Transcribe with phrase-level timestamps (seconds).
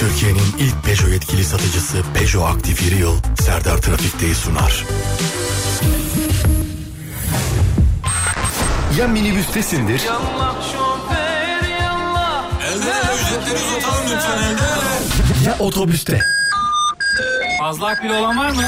[0.00, 4.84] Türkiye'nin ilk Peugeot yetkili satıcısı Peugeot Aktif Yıl Serdar Trafik'teyi sunar.
[8.98, 12.44] Ya minibüstesindir Yallah şoför yallah.
[12.62, 12.92] Elde
[13.22, 15.48] ücretleri uzatalım lütfen elde.
[15.48, 16.20] ya otobüste.
[17.60, 18.62] Fazla akbil olan var mı?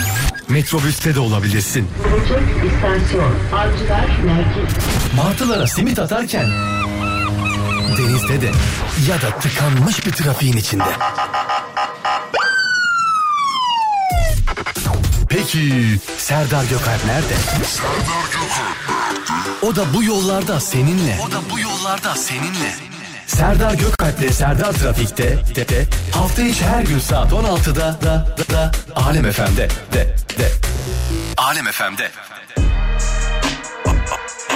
[0.49, 1.89] Metrobüste de olabilirsin.
[2.05, 4.75] Bulacak istasyon Avcılar Merkez.
[5.17, 6.47] Martılara simit atarken
[7.97, 8.51] denizde de
[9.09, 10.85] ya da tıkanmış bir trafiğin içinde.
[15.29, 17.35] Peki Serdar Gökalp nerede?
[19.63, 21.19] O da bu yollarda seninle.
[21.29, 22.75] O da bu yollarda seninle.
[23.27, 28.73] Serdar Gökalp'le Serdar Trafik'te de, de, hafta içi her gün saat 16'da da, da, da
[28.95, 30.53] Alem FM'de de, de.
[31.37, 32.11] Alem FM'de.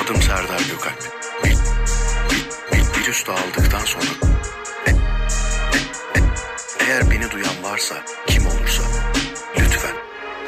[0.04, 1.16] Adım Serdar Gökalp.
[3.16, 4.04] Üstü aldıktan sonra.
[4.86, 4.94] E, e,
[6.16, 6.22] e,
[6.80, 7.94] eğer beni duyan varsa
[8.26, 8.65] kim lütfen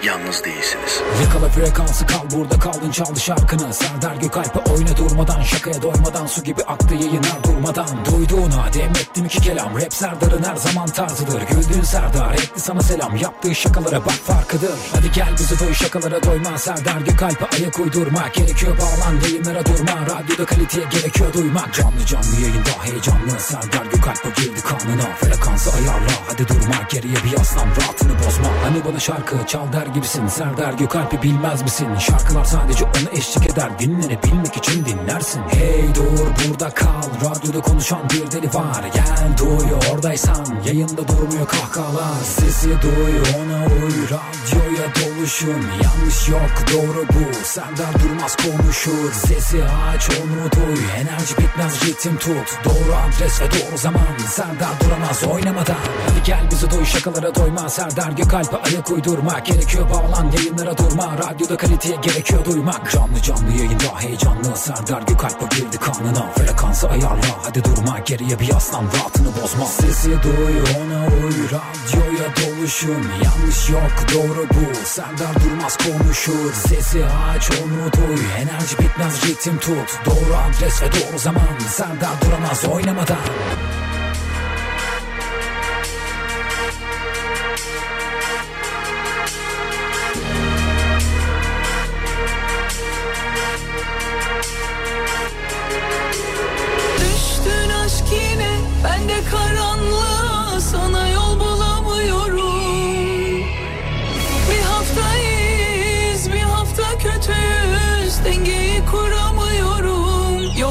[0.09, 1.01] yalnız değilsiniz.
[1.25, 3.75] Yakala frekansı kal burada kaldın çaldı şarkını.
[3.75, 7.89] Serdar Gökalp'e oyna durmadan Şakaya doymadan su gibi aktı yayınlar durmadan.
[8.05, 9.81] Duyduğuna demettim iki kelam.
[9.81, 11.43] Rap Serdar'ın her zaman tarzıdır.
[11.43, 13.17] Güldüğün Serdar etti sana selam.
[13.17, 14.79] Yaptığı şakalara bak farkıdır.
[14.95, 16.59] Hadi gel bizi doy şakalara doyma.
[16.59, 20.07] Serdar Gökalp'e ayak uydurmak Gerekiyor bağlan yayınlara durma.
[20.07, 21.75] Radyoda kaliteye gerekiyor duymak.
[21.75, 23.41] Canlı canlı yayında heyecanlı.
[23.41, 25.03] Serdar Gökalp'e girdi kanına.
[25.21, 26.75] Frekansı ayarla hadi durma.
[26.91, 28.49] Geriye bir yaslan rahatını bozma.
[28.65, 30.27] Hani bana şarkı çal der gibisin.
[30.27, 31.89] Serdar Gökalp'i bilmez misin?
[31.99, 33.79] Şarkılar sadece ona eşlik eder.
[33.79, 35.43] Dinlenebilmek için dinlersin.
[35.49, 37.03] Hey dur burada kal.
[37.25, 38.85] Radyoda konuşan bir deli var.
[38.95, 40.47] Gel duy oradaysan.
[40.67, 42.25] Yayında durmuyor kahkahalar.
[42.25, 43.97] Sesi duy ona uy.
[44.05, 47.45] Radyoya doluşun Yanlış yok doğru bu.
[47.45, 52.59] Serdar Durmaz konuşur Sesi aç onu duy Enerji bitmez ritim tut.
[52.65, 54.03] Doğru adres ve doğru zaman.
[54.29, 55.77] Serdar duramaz oynamadan.
[56.09, 57.69] Hadi gel bizi duy şakalara doyma.
[57.69, 61.19] Serdar Gökalp'e ayak uydurmak Gerekiyor bağlan yayınlara durma.
[61.19, 62.93] Radyoda kaliteye gerekiyor duymak.
[62.93, 64.57] Canlı canlı yayında heyecanlı.
[64.57, 66.33] Serdar Gökalp'e girdi kanına.
[66.33, 67.39] Frekansı ayarla.
[67.43, 69.65] Hadi durma Geriye bir yaslan rahatını bozma.
[69.65, 71.39] Sesi duy ona uy.
[71.45, 73.07] Radyoya doluşun.
[73.25, 74.87] Yanlış yok doğru bu.
[74.87, 75.08] Serdar
[75.45, 76.53] Durmaz konuşur.
[76.53, 78.25] Sesi aç onu duy.
[78.37, 80.01] Enerji bitmez ritim tut.
[80.07, 81.59] Doğru adres ve doğru zaman.
[81.69, 83.19] Serdar duramaz oynamadan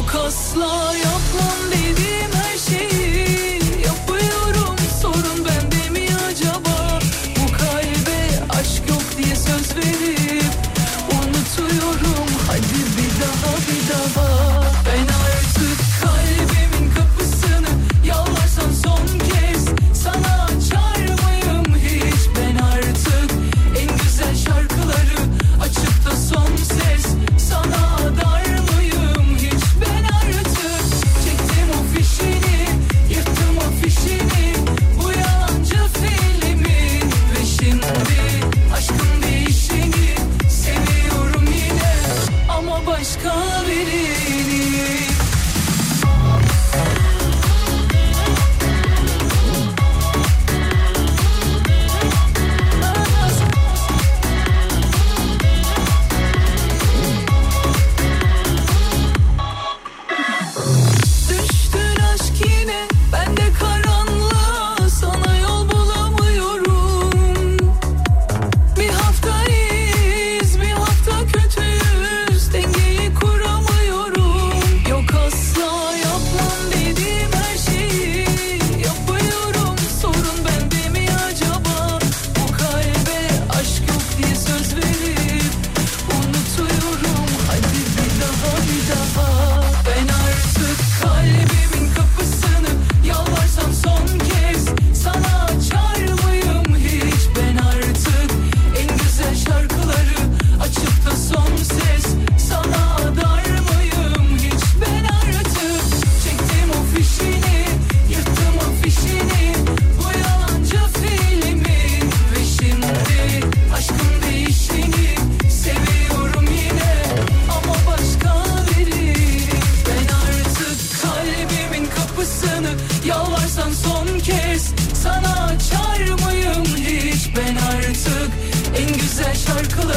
[0.07, 1.16] kuramıyorum Yok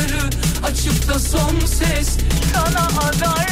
[0.00, 0.30] kapıları
[0.66, 2.16] açıp da son ses
[2.54, 3.49] sana aday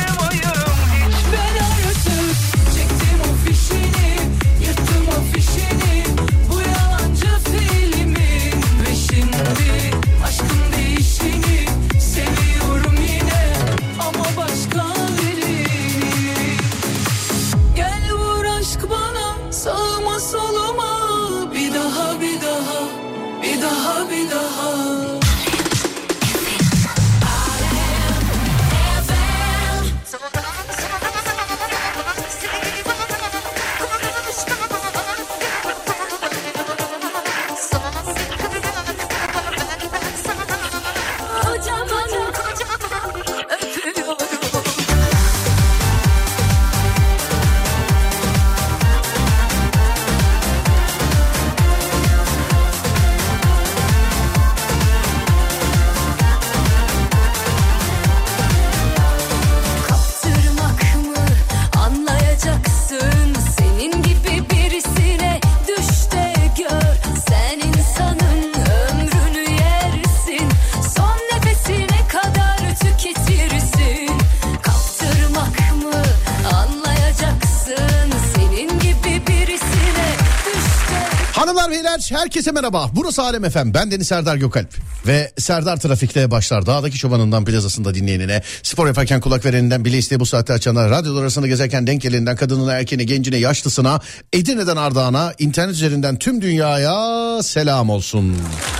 [82.38, 82.90] herkese merhaba.
[82.96, 83.74] Burası Alem Efem.
[83.74, 84.74] Ben Deniz Serdar Gökalp.
[85.06, 86.66] Ve Serdar Trafik'te başlar.
[86.66, 91.46] Dağdaki çobanından plazasında dinleyenine, spor yaparken kulak vereninden bile isteye bu saatte açana, radyolar arasında
[91.46, 94.00] gezerken denk geleninden kadınına, erkeğine, gencine, yaşlısına,
[94.32, 98.36] Edirne'den Ardağan'a, internet üzerinden tüm dünyaya selam olsun.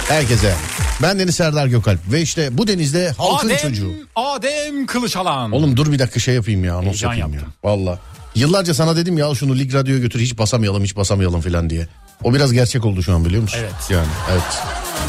[0.08, 0.54] Herkese.
[1.02, 2.00] Ben Deniz Serdar Gökalp.
[2.12, 3.92] Ve işte bu denizde halkın çocuğu.
[4.16, 5.52] Adem Kılıçalan.
[5.52, 6.82] Oğlum dur bir dakika şey yapayım ya.
[6.82, 7.52] Heyecan yapayım yaptım.
[7.64, 7.70] ya.
[7.70, 7.98] Valla.
[8.34, 11.88] Yıllarca sana dedim ya şunu lig radyoya götür hiç basamayalım hiç basamayalım falan diye.
[12.24, 13.58] O biraz gerçek oldu şu an biliyor musun?
[13.60, 13.90] Evet.
[13.90, 14.62] Yani evet.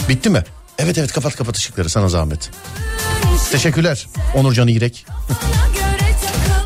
[0.09, 0.43] Bitti mi?
[0.77, 2.49] Evet evet kapat kapat ışıkları sana zahmet.
[3.51, 5.05] Teşekkürler Onurcan İrek.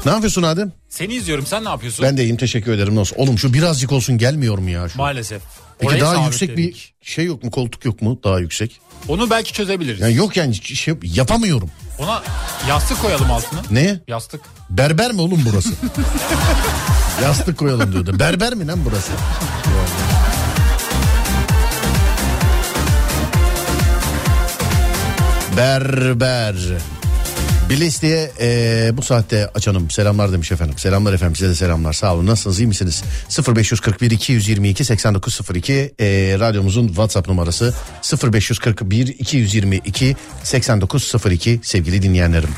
[0.06, 0.72] Ne yapıyorsun Adem?
[0.90, 2.06] Seni izliyorum sen ne yapıyorsun?
[2.06, 2.96] Ben de iyiyim teşekkür ederim.
[2.96, 3.16] Nasıl?
[3.16, 4.90] Oğlum şu birazcık olsun gelmiyor mu ya?
[4.90, 4.98] Şu?
[4.98, 5.42] Maalesef.
[5.80, 7.52] Peki Orayı daha yüksek bir şey yok mu?
[7.52, 8.20] Koltuk yok mu?
[8.24, 8.80] Daha yüksek.
[9.08, 10.00] Onu belki çözebiliriz.
[10.00, 11.70] Yani yok yani şey, yapamıyorum.
[12.00, 12.24] Ona
[12.70, 13.62] yastık koyalım altına.
[13.72, 14.00] Ne?
[14.08, 14.42] Yastık.
[14.70, 15.70] Berber mi oğlum burası?
[17.24, 18.20] Yastık koyalım diyordu.
[18.20, 19.12] Berber mi lan burası?
[25.58, 26.56] Berber.
[27.70, 29.90] Bir listeye e, bu saatte açanım.
[29.90, 30.78] Selamlar demiş efendim.
[30.78, 31.94] Selamlar efendim size de selamlar.
[31.94, 32.28] Sağ olun.
[32.28, 33.04] Nasılsınız iyi misiniz?
[33.56, 36.06] 0541 222 8902 e,
[36.40, 37.74] radyomuzun WhatsApp numarası
[38.34, 42.50] 0541 222 8902 sevgili dinleyenlerim.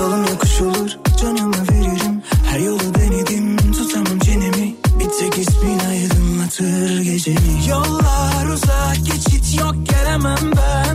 [0.00, 0.90] Yolum yokuş olur
[1.20, 2.22] canımı veririm.
[2.46, 4.74] Her yolu denedim tutamam çenemi.
[4.98, 7.66] Bir tek ismin aydınlatır gecemi.
[7.68, 10.89] Yollar uzak geçit yok gelemem ben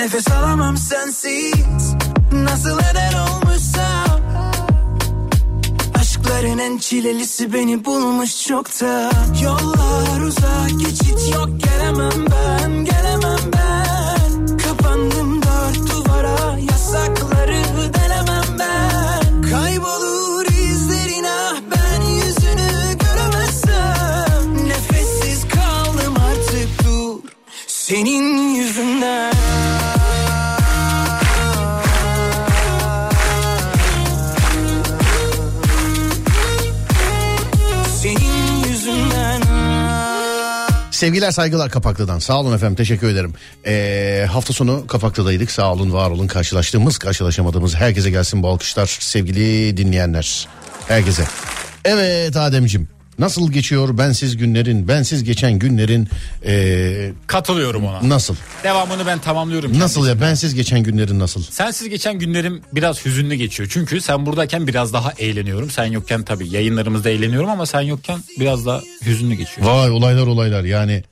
[0.00, 1.94] nefes alamam sensiz.
[2.32, 4.20] Nasıl eder olmuşsam
[6.00, 9.10] Aşkların en çilelisi beni bulmuş çokta
[9.42, 14.56] Yollar uzak geçit yok gelemem ben Gelemem ben.
[14.56, 17.62] Kapandım dört duvara Yasakları
[17.94, 19.42] delemem ben.
[19.50, 21.24] Kaybolur izlerin
[41.00, 42.18] Sevgiler saygılar Kapaklı'dan.
[42.18, 43.34] Sağ olun efendim teşekkür ederim.
[43.66, 45.50] Ee, hafta sonu Kapaklı'daydık.
[45.50, 50.48] Sağ olun var olun karşılaştığımız karşılaşamadığımız herkese gelsin bu alkışlar sevgili dinleyenler.
[50.88, 51.24] Herkese.
[51.84, 52.88] Evet Ademcim
[53.20, 56.08] nasıl geçiyor bensiz günlerin bensiz geçen günlerin
[56.46, 58.08] ee, Katılıyorum ona.
[58.08, 58.34] nasıl?
[58.64, 59.78] Devamını ben tamamlıyorum.
[59.78, 61.42] Nasıl ya bensiz geçen günlerin nasıl?
[61.42, 63.68] Sensiz geçen günlerim biraz hüzünlü geçiyor.
[63.72, 65.70] Çünkü sen buradayken biraz daha eğleniyorum.
[65.70, 69.66] Sen yokken tabii yayınlarımızda eğleniyorum ama sen yokken biraz daha hüzünlü geçiyor.
[69.66, 71.04] Vay olaylar olaylar yani.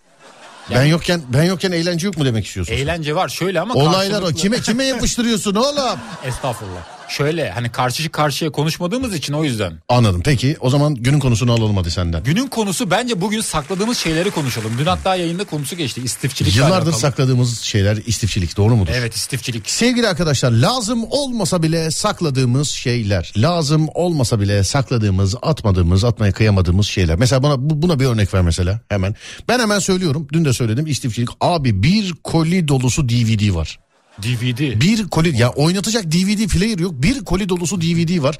[0.75, 2.75] Ben yokken ben yokken eğlence yok mu demek istiyorsun?
[2.75, 5.99] Eğlence var şöyle ama Olaylar o karşılıklı- kime kime yapıştırıyorsun oğlum?
[6.25, 6.98] Estağfurullah.
[7.09, 9.73] Şöyle hani karşı karşıya konuşmadığımız için o yüzden.
[9.89, 12.23] Anladım peki o zaman günün konusunu alalım hadi senden.
[12.25, 14.73] Günün konusu bence bugün sakladığımız şeyleri konuşalım.
[14.79, 16.57] Dün hatta yayında konusu geçti istifçilik.
[16.57, 18.93] Yıllardır sakladığımız şeyler istifçilik doğru mudur?
[18.95, 19.71] Evet istifçilik.
[19.71, 23.33] Sevgili arkadaşlar lazım olmasa bile sakladığımız şeyler.
[23.37, 27.17] Lazım olmasa bile sakladığımız, atmadığımız, atmaya kıyamadığımız şeyler.
[27.17, 29.15] Mesela bana bu- buna bir örnek ver mesela hemen.
[29.49, 30.27] Ben hemen söylüyorum.
[30.33, 31.29] Dün de söyledim istifçilik.
[31.41, 33.79] Abi bir koli dolusu DVD var.
[34.23, 34.81] DVD.
[34.81, 36.93] Bir koli ya oynatacak DVD player yok.
[36.95, 38.39] Bir koli dolusu DVD var.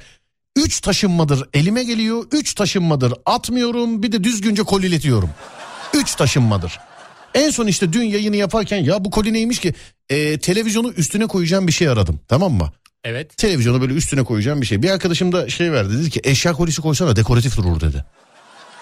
[0.55, 2.23] Üç taşınmadır elime geliyor.
[2.31, 4.03] Üç taşınmadır atmıyorum.
[4.03, 5.29] Bir de düzgünce koliletiyorum.
[5.93, 6.79] Üç taşınmadır.
[7.33, 9.73] En son işte dün yayını yaparken ya bu koli neymiş ki?
[10.09, 12.19] Ee, televizyonu üstüne koyacağım bir şey aradım.
[12.27, 12.71] Tamam mı?
[13.03, 13.37] Evet.
[13.37, 14.83] Televizyonu böyle üstüne koyacağım bir şey.
[14.83, 15.97] Bir arkadaşım da şey verdi.
[15.99, 18.05] Dedi ki eşya kolisi koysana dekoratif durur dedi.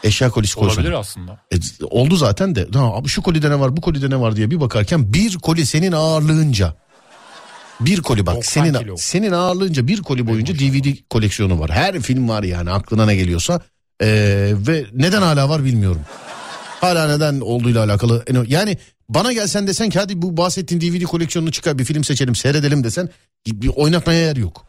[0.04, 0.82] Eşya kolisi koysana.
[0.82, 1.40] Olabilir aslında.
[1.52, 2.68] E, oldu zaten de.
[2.74, 5.92] Ha, şu kolide ne var bu kolide ne var diye bir bakarken bir koli senin
[5.92, 6.74] ağırlığınca.
[7.80, 8.98] Bir koli bak 90 senin kilo.
[8.98, 11.72] senin ağırlığınca bir koli boyunca DVD koleksiyonu var.
[11.72, 13.62] Her film var yani aklına ne geliyorsa.
[14.02, 16.02] Ee, ve neden hala var bilmiyorum.
[16.82, 18.26] Hala neden olduğuyla alakalı.
[18.48, 18.78] Yani
[19.10, 23.10] bana gelsen desen ki hadi bu bahsettiğin DVD koleksiyonunu çıkar bir film seçelim seyredelim desen
[23.48, 24.67] bir oynatmaya yer yok.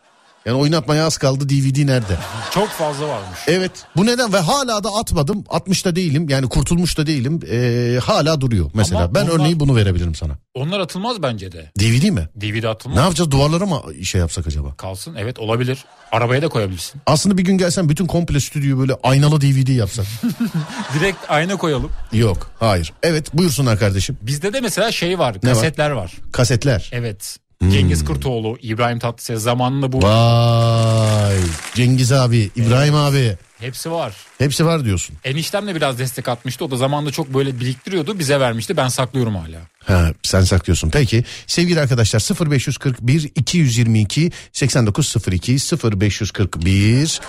[0.49, 2.17] Yani oynatmaya az kaldı DVD nerede?
[2.55, 3.39] Çok fazla varmış.
[3.47, 7.99] Evet bu neden ve hala da atmadım 60 da değilim yani kurtulmuş da değilim Ee,
[8.05, 10.33] hala duruyor mesela Ama ben onlar- örneği bunu verebilirim sana.
[10.55, 11.73] Onlar atılmaz bence de.
[11.81, 12.29] DVD mi?
[12.37, 12.97] DVD atılmaz.
[12.99, 14.75] Ne yapacağız duvarlara mı şey yapsak acaba?
[14.77, 15.85] Kalsın evet olabilir.
[16.13, 17.01] Arabaya da koyabilirsin.
[17.07, 20.07] Aslında bir gün gelsen bütün komple stüdyoyu böyle aynalı DVD yapsak.
[20.95, 21.91] Direkt ayna koyalım.
[22.13, 22.93] Yok hayır.
[23.03, 24.19] Evet buyursunlar kardeşim.
[24.23, 25.55] Bizde de mesela şey var Ne var?
[25.55, 26.13] kasetler var.
[26.33, 26.91] Kasetler.
[26.93, 27.37] Evet.
[27.63, 31.37] Cengiz Kurtoğlu, İbrahim Tatlıses zamanında bu Vay
[31.75, 34.13] Cengiz abi İbrahim abi hepsi var.
[34.39, 35.17] hepsi var diyorsun.
[35.25, 36.65] Eniştem de biraz destek atmıştı.
[36.65, 38.19] O da zamanında çok böyle biriktiriyordu.
[38.19, 38.77] Bize vermişti.
[38.77, 39.59] Ben saklıyorum hala.
[39.85, 40.91] Ha, sen saklıyorsun.
[40.91, 45.53] Peki sevgili arkadaşlar 0541 222 8902
[46.01, 47.21] 0541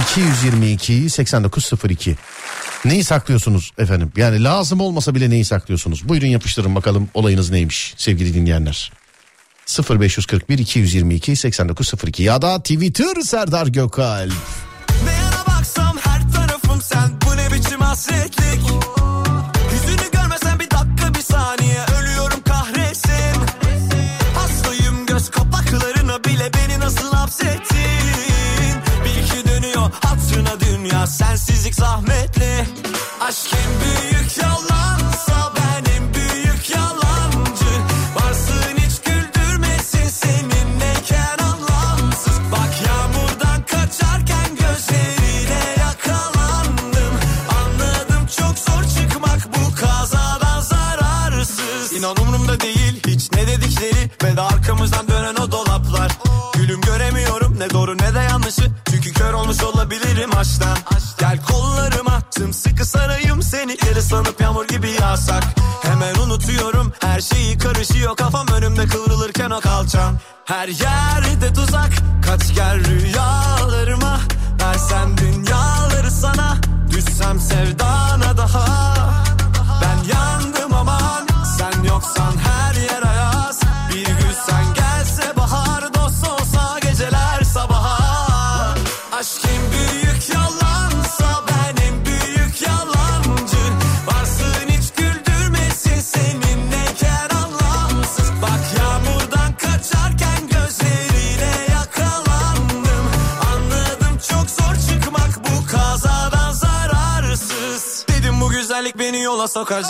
[0.00, 2.16] 222 8902
[2.84, 4.12] Neyi saklıyorsunuz efendim?
[4.16, 6.08] Yani lazım olmasa bile neyi saklıyorsunuz?
[6.08, 8.92] Buyurun yapıştırın bakalım olayınız neymiş sevgili dinleyenler.
[9.66, 14.32] 0541 222 8902 ya da Twitter Serdar Gökalp.
[15.04, 17.10] Ne yana baksam her tarafım sen.
[17.26, 18.60] Bu ne biçim hasretlik?
[19.72, 21.80] Yüzünü görmesen bir dakika bir saniye.
[22.00, 23.40] Ölüyorum kahretsin.
[24.34, 28.76] Hastayım göz kapaklarına bile Beni nasıl hapsettin?
[29.04, 31.06] Bil ki dönüyor hatırına dünya.
[31.06, 32.66] Sensizlik zahmetli.
[33.20, 34.65] Aşk en büyük yalansa
[69.56, 71.90] o kalçam Her yerde tuzak.
[72.26, 74.20] Kaç gel rüyalarıma
[74.60, 75.25] Versem dünyaları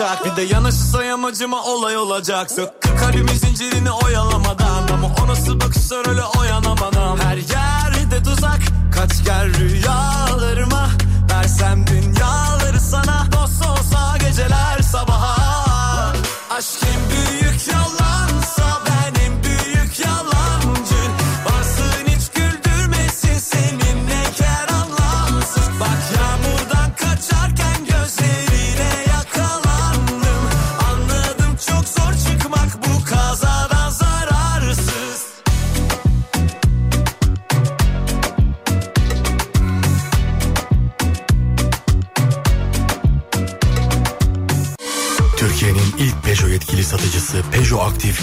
[0.01, 5.61] yola sokacak Bir de yanışırsa yamacıma olay olacak Sıkkı kalbimin zincirini oyalamadan Ama o nasıl
[5.61, 6.23] bakışlar öyle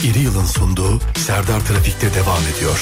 [0.03, 2.79] İri Yıl'ın sunduğu Serdar Trafik'te devam ediyor.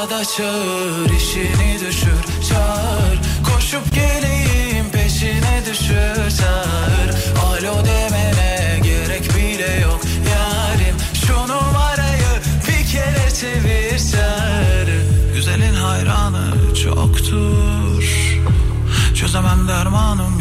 [0.00, 3.18] Arada çağır işini düşür çağır.
[3.44, 7.10] Koşup geleyim peşine düşür çağır.
[7.44, 10.96] Alo demene gerek bile yok yarim.
[11.26, 14.88] Şu numarayı bir kere çevir çağır.
[15.34, 18.04] Güzelin hayranı çoktur.
[19.14, 20.39] Çözemem dermanım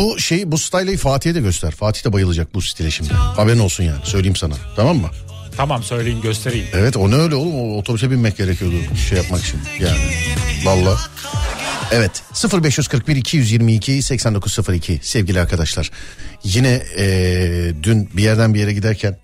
[0.00, 1.70] Bu şey bu style'ı Fatih'e de göster.
[1.70, 3.12] Fatih de bayılacak bu stile şimdi.
[3.12, 4.00] Haberin olsun yani.
[4.04, 4.54] Söyleyeyim sana.
[4.76, 5.08] Tamam mı?
[5.56, 6.66] Tamam söyleyin göstereyim.
[6.72, 8.74] Evet o ne öyle oğlum o otobüse binmek gerekiyordu
[9.08, 9.98] şey yapmak için yani
[10.64, 10.96] valla.
[11.92, 12.22] Evet
[12.62, 15.90] 0541 222 8902 sevgili arkadaşlar
[16.44, 19.18] yine eee, dün bir yerden bir yere giderken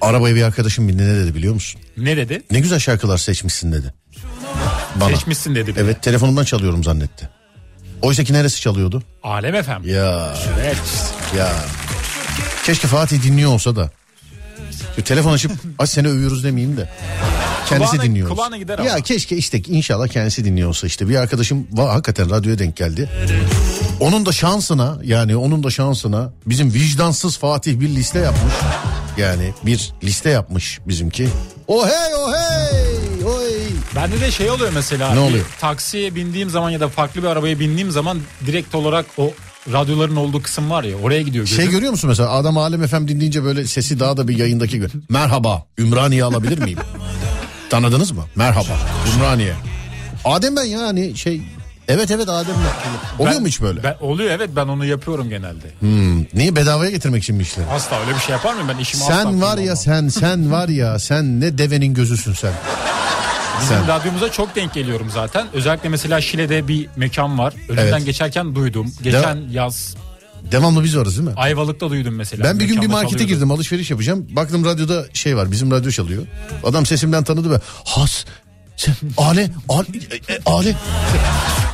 [0.00, 1.80] arabaya bir arkadaşım bindi ne dedi biliyor musun?
[1.96, 2.42] Ne dedi?
[2.50, 3.94] Ne güzel şarkılar seçmişsin dedi.
[4.96, 5.16] Bana.
[5.16, 5.70] Seçmişsin dedi.
[5.70, 5.80] bir de.
[5.80, 7.37] Evet telefonumdan çalıyorum zannetti.
[8.02, 9.02] Oysa ki neresi çalıyordu?
[9.22, 9.94] Alem efendim.
[9.94, 10.76] Ya Evet.
[11.38, 11.52] ya
[12.64, 13.90] keşke Fatih dinliyor olsa da.
[14.96, 16.88] Şu telefon açıp aç seni övüyoruz demeyeyim de.
[17.68, 18.28] Kendisi Kulağına- dinliyor.
[18.28, 18.88] kulağına gider ama.
[18.88, 21.08] Ya keşke işte inşallah kendisi dinliyor olsa işte.
[21.08, 23.08] Bir arkadaşım var hakikaten radyoya denk geldi.
[24.00, 28.54] Onun da şansına yani onun da şansına bizim vicdansız Fatih bir liste yapmış.
[29.18, 31.28] Yani bir liste yapmış bizimki.
[31.68, 32.87] Oh hey oh hey.
[33.96, 35.14] Bende de şey oluyor mesela.
[35.14, 35.44] Ne oluyor?
[35.60, 39.32] Taksiye bindiğim zaman ya da farklı bir arabaya bindiğim zaman direkt olarak o
[39.72, 41.62] radyoların olduğu kısım var ya oraya gidiyor gözüm.
[41.62, 44.86] Şey görüyor musun mesela adam Alem FM dinleyince böyle sesi daha da bir yayındaki gibi.
[45.08, 46.78] Merhaba Ümraniye alabilir miyim?
[47.70, 48.24] Tanıdınız mı?
[48.36, 48.76] Merhaba
[49.14, 49.54] Ümraniye.
[50.24, 51.40] Adem ben yani şey
[51.88, 53.22] evet evet Adem ben.
[53.22, 53.82] Oluyor Ben- mu hiç böyle?
[53.82, 55.66] Ben, oluyor evet ben onu yapıyorum genelde.
[55.80, 57.66] Hmm, niye bedavaya getirmek için mi işleri?
[57.66, 60.98] Asla öyle bir şey yapar mıyım ben işimi Sen var ya sen sen var ya
[60.98, 62.52] sen ne devenin gözüsün sen.
[63.60, 63.88] Bizim Sen.
[63.88, 65.46] radyomuza çok denk geliyorum zaten.
[65.52, 67.54] Özellikle mesela Şile'de bir mekan var.
[67.68, 68.06] Önünden Evet.
[68.06, 68.92] geçerken duydum.
[69.02, 69.96] Geçen yaz
[70.52, 71.34] Devamlı biz varız değil mi?
[71.36, 72.44] Ayvalık'ta duydum mesela.
[72.44, 73.34] Ben bir gün bir Mekanda markete çalıyordu.
[73.34, 74.26] girdim alışveriş yapacağım.
[74.30, 76.22] Baktım radyoda şey var bizim radyo çalıyor.
[76.64, 78.24] Adam sesimden tanıdı ve has
[79.16, 79.86] ale ale
[80.28, 80.76] e, ale.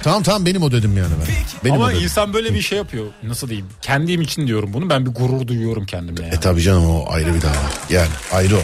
[0.03, 1.35] tamam tamam benim o dedim yani ben.
[1.65, 2.03] Benim Ama o dedim.
[2.05, 3.05] insan böyle bir şey yapıyor.
[3.23, 3.67] Nasıl diyeyim?
[3.83, 4.91] Kendim için diyorum bunu.
[4.91, 6.23] Ben bir gurur duyuyorum kendimle.
[6.23, 6.35] Yani.
[6.35, 7.53] E tabi canım o ayrı bir dava.
[7.91, 8.61] Yani ayrı o.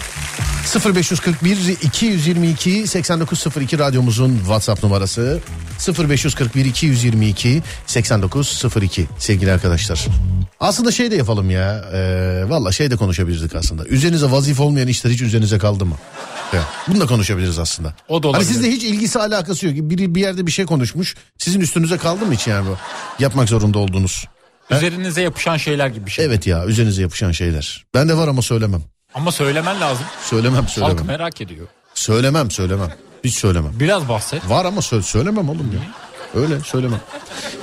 [0.95, 5.41] 0541 222 8902 radyomuzun WhatsApp numarası.
[5.99, 10.07] 0541 222 8902 sevgili arkadaşlar.
[10.61, 11.85] Aslında şey de yapalım ya.
[11.93, 12.01] E,
[12.49, 13.85] Valla şey de konuşabilirdik aslında.
[13.85, 15.97] Üzerinize vazife olmayan işler hiç üzerinize kaldı mı?
[16.53, 17.95] Ya, bunu da konuşabiliriz aslında.
[18.09, 18.53] O da Hani olabilir.
[18.53, 19.75] sizde hiç ilgisi alakası yok.
[19.77, 21.17] Biri bir yerde bir şey konuşmuş.
[21.39, 22.77] Sizin üstünüze kaldı mı hiç yani bu?
[23.23, 24.25] Yapmak zorunda olduğunuz.
[24.71, 26.25] Üzerinize yapışan şeyler gibi bir şey.
[26.25, 27.85] Evet ya üzerinize yapışan şeyler.
[27.95, 28.83] Ben de var ama söylemem.
[29.15, 30.07] Ama söylemen lazım.
[30.25, 30.97] Söylemem söylemem.
[30.99, 31.67] Halk merak ediyor.
[31.95, 32.93] Söylemem söylemem.
[33.25, 33.73] Hiç söylemem.
[33.81, 34.49] Biraz bahset.
[34.49, 35.81] Var ama sö- söylemem oğlum ya.
[36.35, 37.01] Öyle söylemem.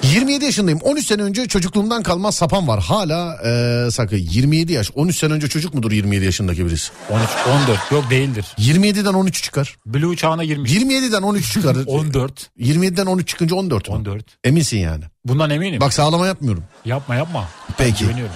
[0.04, 0.80] 27 yaşındayım.
[0.84, 2.84] 13 sene önce çocukluğumdan kalma sapan var.
[2.84, 4.92] Hala e, sakın 27 yaş.
[4.96, 6.92] 13 sene önce çocuk mudur 27 yaşındaki birisi?
[7.10, 7.22] 13,
[7.70, 8.46] 14 yok değildir.
[8.60, 9.78] 27'den 13 çıkar.
[9.86, 10.72] Blue çağına girmiş.
[10.72, 11.76] 27'den 13 çıkar.
[11.86, 12.50] 14.
[12.60, 13.96] 27'den 13 çıkınca 14 mu?
[13.96, 14.26] 14.
[14.44, 15.04] Eminsin yani.
[15.26, 15.82] Bundan eminim.
[15.82, 16.64] Bak sağlama yapmıyorum.
[16.86, 17.48] Yapma yapma.
[17.78, 18.04] Peki.
[18.04, 18.36] Güveniyorum.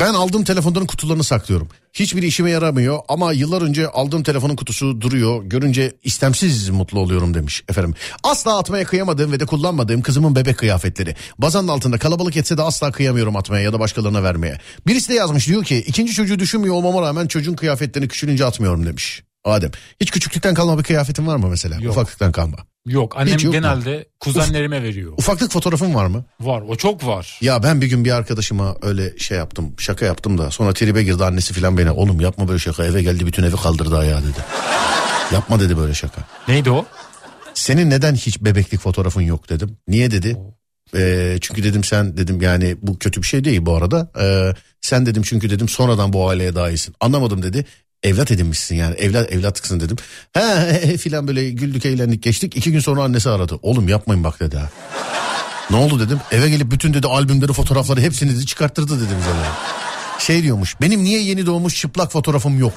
[0.00, 1.68] Ben aldığım telefonların kutularını saklıyorum.
[1.92, 5.44] Hiçbir işime yaramıyor ama yıllar önce aldığım telefonun kutusu duruyor.
[5.44, 7.94] Görünce istemsiz mutlu oluyorum demiş efendim.
[8.22, 11.14] Asla atmaya kıyamadığım ve de kullanmadığım kızımın bebek kıyafetleri.
[11.38, 14.60] Bazanın altında kalabalık etse de asla kıyamıyorum atmaya ya da başkalarına vermeye.
[14.86, 19.22] Birisi de yazmış diyor ki ikinci çocuğu düşünmüyor olmama rağmen çocuğun kıyafetlerini küçülünce atmıyorum demiş.
[19.46, 21.80] Adem hiç küçüklükten kalma bir kıyafetin var mı mesela?
[21.80, 21.92] Yok.
[21.92, 22.56] Ufaklıktan kalma.
[22.86, 23.60] Yok annem Hiç yok mu?
[23.60, 25.12] genelde kuzenlerime veriyor.
[25.16, 26.24] Ufaklık fotoğrafın var mı?
[26.40, 27.38] Var o çok var.
[27.40, 31.24] Ya ben bir gün bir arkadaşıma öyle şey yaptım şaka yaptım da sonra tribe girdi
[31.24, 34.44] annesi filan beni oğlum yapma böyle şaka eve geldi bütün evi kaldırdı ayağa dedi.
[35.32, 36.20] Yapma dedi böyle şaka.
[36.48, 36.86] Neydi o?
[37.54, 39.76] Senin neden hiç bebeklik fotoğrafın yok dedim.
[39.88, 40.36] Niye dedi?
[40.94, 44.10] Ee, çünkü dedim sen dedim yani bu kötü bir şey değil bu arada.
[44.20, 46.94] Ee, sen dedim çünkü dedim sonradan bu aileye dahilsin.
[47.00, 47.64] Anlamadım dedi.
[48.06, 49.96] Evlat edinmişsin yani evlat evlatlıksın dedim.
[50.32, 52.56] He, filan böyle güldük eğlendik geçtik.
[52.56, 53.58] İki gün sonra annesi aradı.
[53.62, 54.70] Oğlum yapmayın bak dedi ha.
[55.70, 56.20] Ne oldu dedim.
[56.32, 59.48] Eve gelip bütün dedi albümleri fotoğrafları hepsini dedi çıkarttırdı dedim böyle.
[60.18, 62.72] Şey diyormuş benim niye yeni doğmuş çıplak fotoğrafım yok.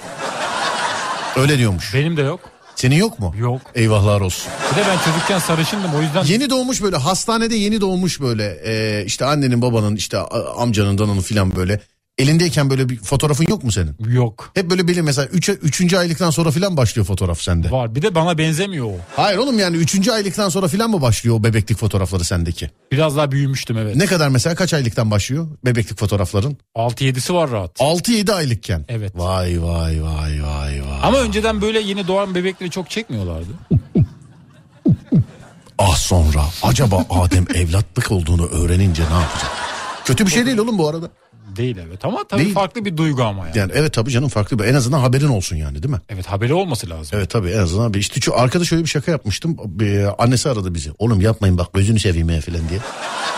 [1.36, 1.94] Öyle diyormuş.
[1.94, 2.40] Benim de yok.
[2.76, 3.36] Senin yok mu?
[3.40, 3.62] Yok.
[3.76, 4.52] Eyvahlar olsun.
[4.72, 6.24] Bir de ben çocukken sarışındım o yüzden.
[6.24, 10.18] Yeni doğmuş böyle hastanede yeni doğmuş böyle e, işte annenin babanın işte
[10.58, 11.82] amcanın dananın filan böyle.
[12.20, 13.96] Elindeyken böyle bir fotoğrafın yok mu senin?
[14.08, 14.52] Yok.
[14.54, 15.50] Hep böyle belli mesela 3.
[15.50, 15.94] Üç, 3.
[15.94, 17.72] aylıktan sonra filan başlıyor fotoğraf sende.
[17.72, 18.96] Var bir de bana benzemiyor o.
[19.16, 20.08] Hayır oğlum yani 3.
[20.08, 22.70] aylıktan sonra filan mı başlıyor o bebeklik fotoğrafları sendeki?
[22.92, 23.96] Biraz daha büyümüştüm evet.
[23.96, 26.58] Ne kadar mesela kaç aylıktan başlıyor bebeklik fotoğrafların?
[26.76, 27.80] 6-7'si var rahat.
[27.80, 28.86] 6-7 aylıkken.
[28.90, 29.12] Evet.
[29.16, 31.00] Vay vay vay vay vay.
[31.04, 33.52] Ama önceden böyle yeni doğan bebekleri çok çekmiyorlardı.
[35.82, 39.52] Ah sonra acaba Adem evlatlık olduğunu öğrenince ne yapacak?
[40.06, 41.10] Kötü bir şey değil oğlum bu arada.
[41.56, 42.54] Değil evet ama tabii Değil.
[42.54, 43.58] farklı bir duygu ama yani.
[43.58, 46.02] Yani evet tabii canım farklı bir en azından haberin olsun yani değil mi?
[46.10, 47.18] Evet haberi olması lazım.
[47.18, 49.58] Evet tabii en azından bir işte şu arkada şöyle bir şaka yapmıştım.
[49.66, 50.92] Bir, annesi aradı bizi.
[51.00, 52.80] Oğlum yapmayın bak gözünü seveyim ya falan diye.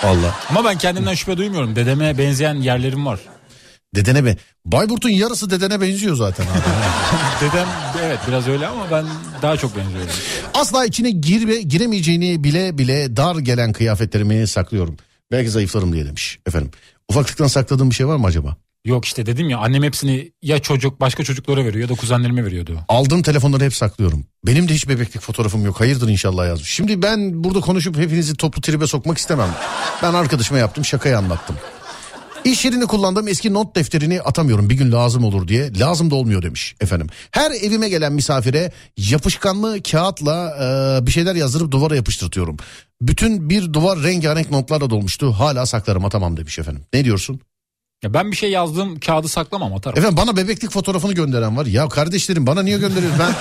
[0.03, 0.35] Valla.
[0.49, 1.75] Ama ben kendimden şüphe duymuyorum.
[1.75, 3.19] Dedeme benzeyen yerlerim var.
[3.95, 4.37] Dedene be.
[4.65, 6.51] Bayburt'un yarısı dedene benziyor zaten abi.
[7.41, 7.67] Dedem
[8.03, 9.05] evet biraz öyle ama ben
[9.41, 10.09] daha çok benziyorum.
[10.53, 14.97] Asla içine girme, giremeyeceğini bile bile dar gelen kıyafetlerimi saklıyorum.
[15.31, 16.71] Belki zayıflarım diye demiş efendim.
[17.11, 18.55] Ufaklıktan sakladığın bir şey var mı acaba?
[18.85, 22.79] Yok işte dedim ya annem hepsini ya çocuk başka çocuklara veriyor ya da kuzenlerime veriyordu.
[22.89, 24.25] Aldığım telefonları hep saklıyorum.
[24.45, 25.79] Benim de hiç bebeklik fotoğrafım yok.
[25.79, 26.69] Hayırdır inşallah yazmış.
[26.69, 29.49] Şimdi ben burada konuşup hepinizi toplu tribe sokmak istemem.
[30.03, 31.55] Ben arkadaşıma yaptım şakayı anlattım.
[32.45, 35.79] İş yerinde kullandığım eski not defterini atamıyorum bir gün lazım olur diye.
[35.79, 37.07] Lazım da olmuyor demiş efendim.
[37.31, 42.57] Her evime gelen misafire yapışkanlı kağıtla e, bir şeyler yazdırıp duvara yapıştırtıyorum.
[43.01, 45.31] Bütün bir duvar rengarenk notlarla dolmuştu.
[45.31, 46.83] Hala saklarım atamam demiş efendim.
[46.93, 47.39] Ne diyorsun?
[48.03, 49.99] Ya ben bir şey yazdığım kağıdı saklamam atarım.
[49.99, 51.65] Efendim bana bebeklik fotoğrafını gönderen var.
[51.65, 53.35] Ya kardeşlerim bana niye gönderiyorsun ben?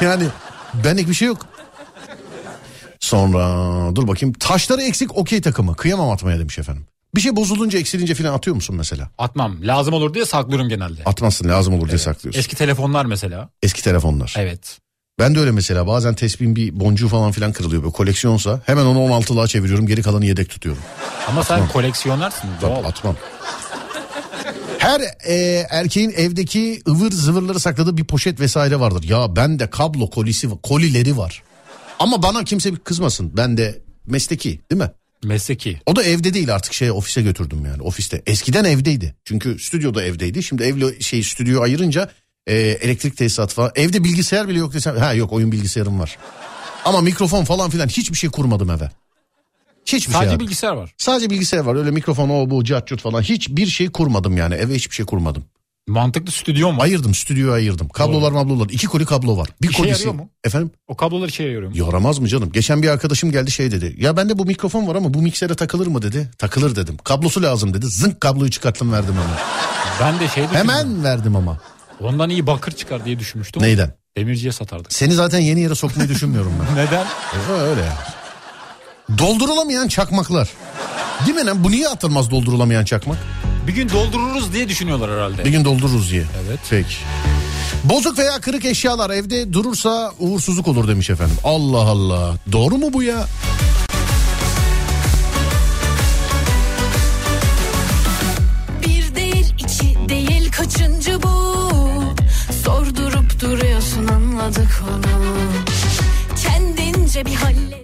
[0.06, 0.24] yani
[0.84, 1.46] benlik bir şey yok.
[3.00, 6.86] Sonra dur bakayım taşları eksik okey takımı kıyamam atmaya demiş efendim.
[7.14, 9.10] Bir şey bozulunca eksilince falan atıyor musun mesela?
[9.18, 9.56] Atmam.
[9.62, 11.04] Lazım olur diye saklıyorum genelde.
[11.04, 12.40] Atmazsın lazım olur diye saklıyorsun.
[12.40, 13.48] Eski telefonlar mesela.
[13.62, 14.34] Eski telefonlar.
[14.38, 14.78] Evet.
[15.18, 17.82] Ben de öyle mesela bazen tespihin bir boncuğu falan filan kırılıyor.
[17.82, 20.82] Böyle koleksiyonsa hemen onu 16'lığa çeviriyorum geri kalanı yedek tutuyorum.
[21.28, 22.48] Ama sen koleksiyonersın.
[22.60, 22.84] Tabii, Doğal.
[22.84, 23.16] atmam.
[24.78, 25.34] Her e,
[25.70, 29.02] erkeğin evdeki ıvır zıvırları sakladığı bir poşet vesaire vardır.
[29.04, 31.42] Ya ben de kablo kolisi kolileri var.
[31.98, 33.36] Ama bana kimse bir kızmasın.
[33.36, 34.90] Ben de mesleki değil mi?
[35.24, 35.80] Mesleki.
[35.86, 38.22] O da evde değil artık şey ofise götürdüm yani ofiste.
[38.26, 39.14] Eskiden evdeydi.
[39.24, 40.42] Çünkü stüdyoda evdeydi.
[40.42, 42.10] Şimdi evle şey stüdyo ayırınca
[42.46, 43.70] e, elektrik tesisatı falan.
[43.74, 44.96] Evde bilgisayar bile yok desem.
[44.96, 46.18] Ha yok oyun bilgisayarım var.
[46.84, 48.90] Ama mikrofon falan filan hiçbir şey kurmadım eve.
[49.86, 50.44] Hiçbir Sadece şey abi.
[50.44, 50.94] bilgisayar var.
[50.98, 51.76] Sadece bilgisayar var.
[51.76, 53.22] Öyle mikrofon o bu cat cut falan.
[53.22, 54.54] Hiçbir şey kurmadım yani.
[54.54, 55.44] Eve hiçbir şey kurmadım.
[55.88, 56.84] Mantıklı stüdyom var.
[56.84, 57.88] Ayırdım stüdyoyu ayırdım.
[57.88, 58.68] Kablolar mablolar.
[58.68, 59.48] iki koli kablo var.
[59.62, 59.92] Bir İşe kolisi.
[59.92, 60.30] yarıyor mu?
[60.44, 60.70] Efendim?
[60.88, 61.76] O kablolar işe yarıyor mu?
[61.76, 62.52] Yaramaz mı canım?
[62.52, 63.94] Geçen bir arkadaşım geldi şey dedi.
[63.98, 66.30] Ya bende bu mikrofon var ama bu miksere takılır mı dedi.
[66.38, 66.96] Takılır dedim.
[67.04, 67.86] Kablosu lazım dedi.
[67.86, 69.38] Zınk kabloyu çıkarttım verdim ona.
[70.00, 70.58] Ben de şey düşündüm.
[70.58, 71.58] Hemen verdim ama.
[72.00, 73.62] Ondan iyi bakır çıkar diye düşünmüştüm.
[73.62, 73.94] Neyden?
[74.16, 74.92] Demirciye satardık.
[74.92, 76.76] Seni zaten yeni yere sokmayı düşünmüyorum ben.
[76.86, 77.06] Neden?
[77.48, 77.96] E, Öyle ya.
[79.18, 80.48] Doldurulamayan çakmaklar.
[81.26, 81.64] Değil mi lan?
[81.64, 83.18] Bu niye atılmaz doldurulamayan çakmak?
[83.66, 85.44] Bir gün doldururuz diye düşünüyorlar herhalde.
[85.44, 86.24] Bir gün doldururuz diye.
[86.46, 86.60] Evet.
[86.70, 86.94] Peki.
[87.84, 91.36] Bozuk veya kırık eşyalar evde durursa uğursuzluk olur demiş efendim.
[91.44, 92.34] Allah Allah.
[92.52, 93.26] Doğru mu bu ya?
[98.86, 101.62] Bir değil iki değil kaçıncı bu?
[102.64, 105.32] Sordurup duruyorsun anladık onu.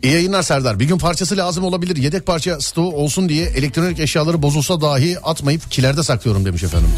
[0.03, 0.81] İyi yayınlar Serdar.
[0.81, 1.97] Bir gün parçası lazım olabilir.
[1.97, 6.89] Yedek parça stoğu olsun diye elektronik eşyaları bozulsa dahi atmayıp kilerde saklıyorum demiş efendim.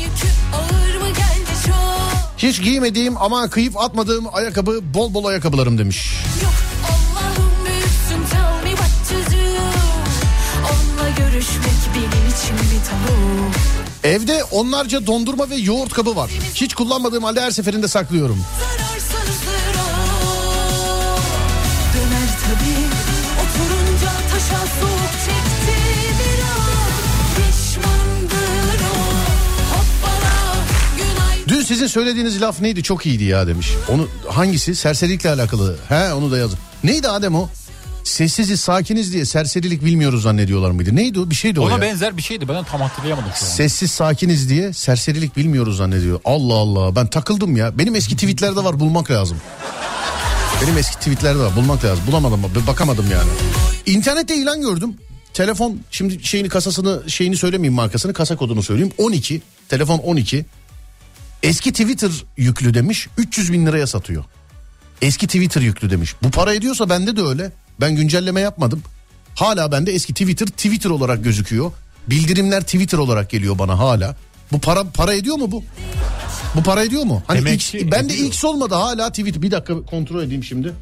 [2.38, 6.12] Hiç giymediğim ama kıyıp atmadığım ayakkabı bol bol ayakkabılarım demiş.
[6.42, 6.53] Yok
[14.05, 16.31] Evde onlarca dondurma ve yoğurt kabı var.
[16.55, 18.44] Hiç kullanmadığım halde her seferinde saklıyorum.
[18.61, 18.89] Zararsanız
[31.70, 33.68] sizin söylediğiniz laf neydi çok iyiydi ya demiş.
[33.88, 34.74] Onu hangisi?
[34.74, 35.76] Serserilikle alakalı.
[35.88, 36.59] He onu da yazın.
[36.85, 37.48] Neydi Adem o?
[38.04, 40.96] Sessiziz sakiniz diye serserilik bilmiyoruz zannediyorlar mıydı?
[40.96, 41.30] Neydi o?
[41.30, 41.80] Bir şeydi o Ona ya.
[41.80, 43.50] benzer bir şeydi ben tam hatırlayamadım şu an.
[43.50, 46.20] Sessiz sakiniz diye serserilik bilmiyoruz zannediyor.
[46.24, 47.78] Allah Allah ben takıldım ya.
[47.78, 49.37] Benim eski tweetlerde var bulmak lazım.
[50.62, 52.04] Benim eski tweetlerde var bulmak lazım.
[52.06, 53.30] Bulamadım bakamadım yani.
[53.87, 54.94] İnternette ilan gördüm.
[55.35, 58.92] Telefon şimdi şeyini kasasını şeyini söylemeyeyim markasını kasa kodunu söyleyeyim.
[58.98, 60.44] 12 telefon 12
[61.42, 64.24] eski Twitter yüklü demiş 300 bin liraya satıyor.
[65.03, 66.14] Eski Twitter yüklü demiş.
[66.22, 67.53] Bu para ediyorsa bende de öyle.
[67.81, 68.83] Ben güncelleme yapmadım.
[69.35, 71.72] Hala bende eski Twitter Twitter olarak gözüküyor.
[72.07, 74.16] Bildirimler Twitter olarak geliyor bana hala.
[74.53, 75.64] Bu para para ediyor mu bu?
[76.55, 77.22] Bu para ediyor mu?
[77.26, 78.29] Hani Demek X, bende ediyor.
[78.29, 79.42] X olmadı hala Twitter.
[79.42, 80.72] Bir dakika kontrol edeyim şimdi.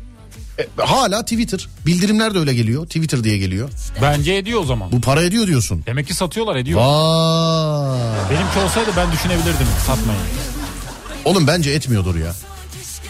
[0.59, 1.68] E, hala Twitter.
[1.87, 2.87] Bildirimler de öyle geliyor.
[2.87, 3.71] Twitter diye geliyor.
[4.03, 4.92] Bence ediyor o zaman.
[4.92, 5.83] Bu para ediyor diyorsun.
[5.87, 6.81] Demek ki satıyorlar ediyor.
[6.81, 8.31] Vay.
[8.31, 10.18] Benimki olsaydı ben düşünebilirdim satmayı.
[11.25, 12.35] Oğlum bence etmiyordur ya.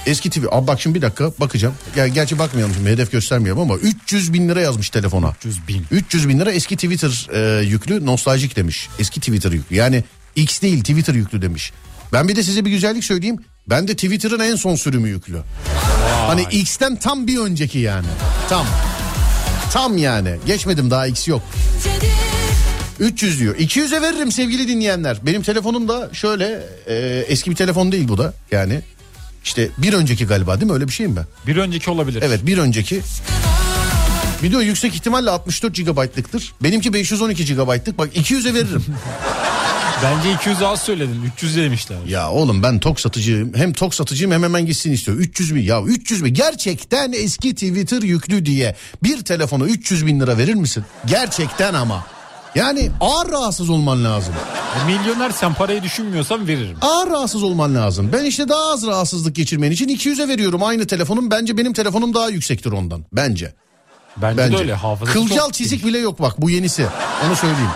[0.06, 0.44] Eski TV.
[0.50, 1.74] Abi bak şimdi bir dakika bakacağım.
[1.94, 5.30] Ger gerçi bakmayalım şimdi hedef göstermiyorum ama 300 bin lira yazmış telefona.
[5.38, 5.86] 300 bin.
[5.90, 8.88] 300 bin lira eski Twitter e, yüklü nostaljik demiş.
[8.98, 10.04] Eski Twitter yüklü yani
[10.36, 11.72] X değil Twitter yüklü demiş.
[12.12, 13.36] Ben bir de size bir güzellik söyleyeyim.
[13.70, 15.38] Ben de Twitter'ın en son sürümü yüklü.
[16.26, 18.06] Hani X'ten tam bir önceki yani.
[18.48, 18.66] Tam.
[19.72, 20.36] Tam yani.
[20.46, 21.42] Geçmedim daha X yok.
[21.84, 22.18] cedir
[23.00, 23.56] 300 diyor.
[23.56, 25.18] 200'e veririm sevgili dinleyenler.
[25.22, 28.34] Benim telefonum da şöyle e, eski bir telefon değil bu da.
[28.50, 28.80] Yani
[29.44, 30.74] işte bir önceki galiba değil mi?
[30.74, 31.24] Öyle bir şeyim ben.
[31.46, 32.22] Bir önceki olabilir.
[32.22, 33.00] Evet bir önceki.
[34.42, 36.54] Video yüksek ihtimalle 64 GB'lıktır.
[36.62, 37.98] Benimki 512 GB'lık.
[37.98, 38.84] Bak 200'e veririm.
[40.02, 41.22] Bence 200 az söyledin.
[41.34, 41.96] 300 demişler.
[42.08, 43.54] ya oğlum ben tok satıcıyım.
[43.54, 45.16] Hem tok satıcıyım hem hemen gitsin istiyor.
[45.16, 46.34] 300 bin ya 300 bin.
[46.34, 50.84] Gerçekten eski Twitter yüklü diye bir telefona 300 bin lira verir misin?
[51.06, 52.06] Gerçekten ama.
[52.54, 54.34] Yani ağır rahatsız olman lazım.
[54.82, 56.76] E, milyoner sen parayı düşünmüyorsan veririm.
[56.82, 58.10] Ağır rahatsız olman lazım.
[58.12, 61.30] Ben işte daha az rahatsızlık geçirmen için 200'e veriyorum aynı telefonum.
[61.30, 63.04] Bence benim telefonum daha yüksektir ondan.
[63.12, 63.54] Bence.
[64.16, 64.56] Bence, Bence.
[64.56, 64.74] de öyle.
[64.74, 66.86] Hafızası Kılcal çizik bile yok bak bu yenisi.
[67.26, 67.70] Onu söyleyeyim.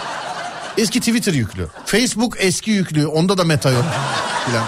[0.79, 1.67] Eski Twitter yüklü.
[1.87, 3.07] Facebook eski yüklü.
[3.07, 3.85] Onda da meta yok.
[4.47, 4.65] Filan.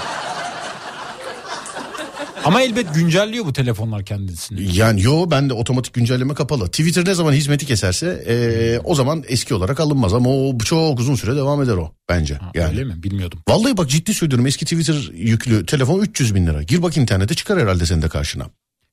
[2.45, 4.77] Ama elbet güncelliyor bu telefonlar kendisini.
[4.77, 6.67] Yani yo bende otomatik güncelleme kapalı.
[6.67, 11.15] Twitter ne zaman hizmeti keserse eee, o zaman eski olarak alınmaz ama o çok uzun
[11.15, 12.35] süre devam eder o bence.
[12.35, 12.69] Ha, yani.
[12.71, 13.03] Öyle mi?
[13.03, 13.41] Bilmiyordum.
[13.49, 16.63] Vallahi bak ciddi söylüyorum eski Twitter yüklü telefon 300 bin lira.
[16.63, 18.47] Gir bak internete çıkar herhalde senin de karşına.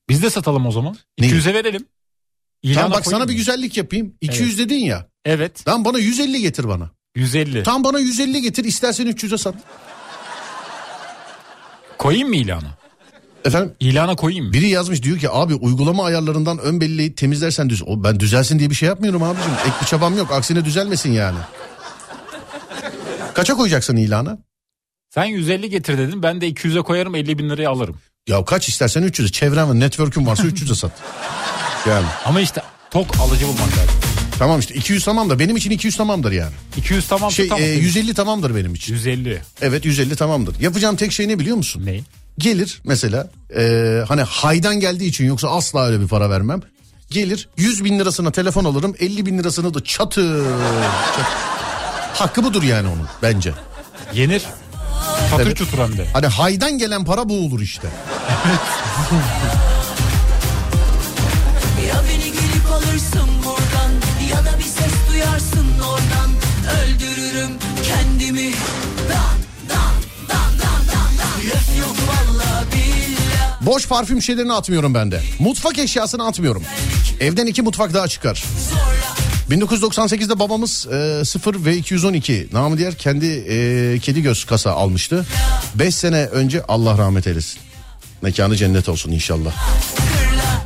[0.09, 0.95] Biz de satalım o zaman.
[1.19, 1.33] Neyi?
[1.33, 1.85] 200'e verelim.
[2.63, 3.37] İlana Tamam bak sana bir mı?
[3.37, 4.13] güzellik yapayım.
[4.21, 5.07] 200 dedin ya.
[5.25, 5.61] Evet.
[5.65, 6.89] Tamam bana 150 getir bana.
[7.15, 7.63] 150.
[7.63, 9.55] Tam bana 150 getir istersen 300'e sat.
[11.97, 12.77] Koyayım mı ilana?
[13.45, 14.53] Efendim İlana koyayım mı?
[14.53, 17.83] biri yazmış diyor ki abi uygulama ayarlarından ön belleği temizlersen düz.
[17.87, 19.51] O, ben düzelsin diye bir şey yapmıyorum abicim.
[19.65, 21.37] Ek bir çabam yok aksine düzelmesin yani.
[23.33, 24.37] Kaça koyacaksın ilana?
[25.09, 26.23] Sen 150 getir dedin.
[26.23, 27.97] Ben de 200'e koyarım 50 bin liraya alırım.
[28.27, 29.27] Ya kaç istersen 300'e.
[29.27, 30.91] Çevren ve network'ün varsa 300'e sat.
[31.89, 34.10] Yani Ama işte tok alıcı bulmak lazım.
[34.41, 36.51] Tamam işte 200 tamam da benim için 200 tamamdır yani.
[36.77, 37.31] 200 tamam.
[37.31, 37.63] Şey tamam.
[37.63, 38.93] e, 150 tamamdır benim için.
[38.93, 39.41] 150.
[39.61, 40.59] Evet 150 tamamdır.
[40.59, 41.85] Yapacağım tek şey ne biliyor musun?
[41.85, 41.99] Ne?
[42.37, 43.63] Gelir mesela e,
[44.07, 46.61] hani haydan geldiği için yoksa asla öyle bir para vermem.
[47.09, 50.45] Gelir 100 bin lirasına telefon alırım 50 bin lirasını da çatı.
[51.15, 51.25] çat.
[52.13, 53.53] Hakkı budur yani onun bence.
[54.13, 54.43] Yenir.
[55.29, 55.57] Çatır Evet.
[55.57, 56.07] çutur hem de.
[56.13, 57.87] Hani haydan gelen para bu olur işte.
[65.41, 66.31] duyarsın oradan
[66.83, 67.51] Öldürürüm
[67.83, 68.51] kendimi
[69.09, 69.37] Dan
[69.69, 69.93] dan
[70.29, 75.21] dan dan dan dan Löf yok valla billah Boş parfüm şişelerini atmıyorum ben de.
[75.39, 76.63] Mutfak eşyasını atmıyorum.
[77.19, 78.43] Evden iki mutfak daha çıkar.
[79.49, 85.25] 1998'de babamız e, 0 ve 212 namı diğer kendi e, kedi göz kasa almıştı.
[85.75, 87.59] 5 sene önce Allah rahmet eylesin.
[88.21, 89.53] Mekanı cennet olsun inşallah.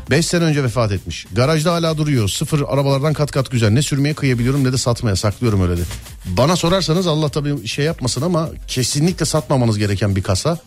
[0.10, 1.26] 5 sene önce vefat etmiş.
[1.32, 2.30] Garajda hala duruyor.
[2.30, 3.70] Sıfır arabalardan kat kat güzel.
[3.70, 5.82] Ne sürmeye kıyabiliyorum ne de satmaya saklıyorum öyle de.
[6.26, 10.58] Bana sorarsanız Allah tabii şey yapmasın ama kesinlikle satmamanız gereken bir kasa.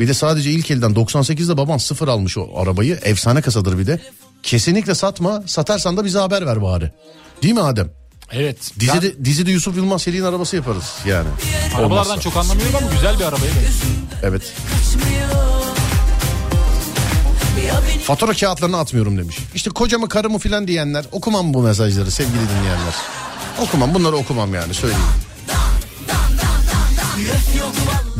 [0.00, 2.98] Bir de sadece ilk elden 98'de baban sıfır almış o arabayı.
[3.02, 4.00] Efsane kasadır bir de.
[4.42, 5.42] Kesinlikle satma.
[5.46, 6.92] Satarsan da bize haber ver bari.
[7.42, 7.90] Değil mi Adem?
[8.32, 8.56] Evet.
[8.80, 11.28] Dizide, dizide Yusuf Yılmaz Selin arabası yaparız yani.
[11.74, 12.20] Arabalardan Olmazsa.
[12.20, 13.72] çok anlamıyorum ama güzel bir arabaya benziyor.
[14.22, 14.42] Evet.
[18.04, 19.38] Fatura kağıtlarını atmıyorum demiş.
[19.54, 22.94] İşte kocamı karımı filan diyenler okumam bu mesajları sevgili dinleyenler.
[23.62, 25.04] Okumam bunları okumam yani söyleyeyim.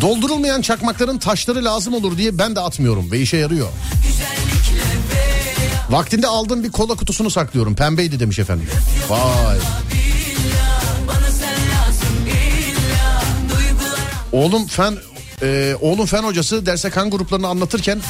[0.01, 3.69] Doldurulmayan çakmakların taşları lazım olur diye ben de atmıyorum ve işe yarıyor.
[5.91, 7.75] Vaktinde aldığım bir kola kutusunu saklıyorum.
[7.75, 8.69] Pembeydi demiş efendim.
[9.09, 9.59] Vay.
[14.33, 14.97] Oğlum fen
[15.43, 18.01] e, oğlum fen hocası derse kan gruplarını anlatırken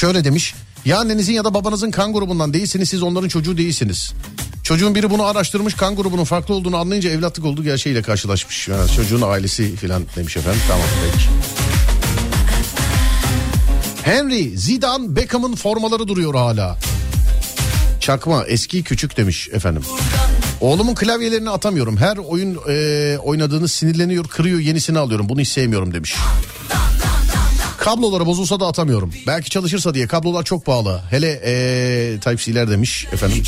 [0.00, 0.54] şöyle demiş.
[0.84, 4.12] Ya annenizin ya da babanızın kan grubundan değilsiniz siz onların çocuğu değilsiniz.
[4.62, 8.68] Çocuğun biri bunu araştırmış kan grubunun farklı olduğunu anlayınca evlatlık olduğu gerçeğiyle karşılaşmış.
[8.68, 10.60] Yani çocuğun ailesi filan demiş efendim.
[10.68, 11.24] Tamam peki.
[14.02, 16.78] Henry, Zidane, Beckham'ın formaları duruyor hala.
[18.00, 19.82] Çakma eski küçük demiş efendim.
[20.60, 21.96] Oğlumun klavyelerini atamıyorum.
[21.96, 25.28] Her oyun e, oynadığını sinirleniyor, kırıyor, yenisini alıyorum.
[25.28, 26.14] Bunu hiç sevmiyorum demiş.
[27.80, 29.12] Kabloları bozulsa da atamıyorum.
[29.26, 31.02] Belki çalışırsa diye kablolar çok pahalı.
[31.10, 31.52] Hele e,
[32.20, 33.42] Type-C'ler demiş efendim.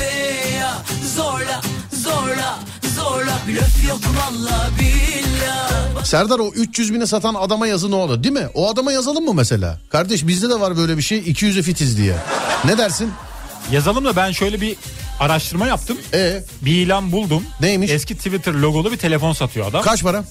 [0.00, 0.78] veya
[1.16, 1.60] zorla
[2.02, 2.58] zorla
[2.96, 6.04] zorla blöf yok valla billah.
[6.04, 8.48] Serdar o 300 bine satan adama yazı ne olur değil mi?
[8.54, 9.78] O adama yazalım mı mesela?
[9.90, 12.14] Kardeş bizde de var böyle bir şey 200'e fitiz diye.
[12.64, 13.10] Ne dersin?
[13.72, 14.76] Yazalım da ben şöyle bir
[15.20, 15.98] araştırma yaptım.
[16.14, 17.42] E Bir ilan buldum.
[17.60, 17.90] Neymiş?
[17.90, 19.82] Eski Twitter logolu bir telefon satıyor adam.
[19.82, 20.24] kaç para?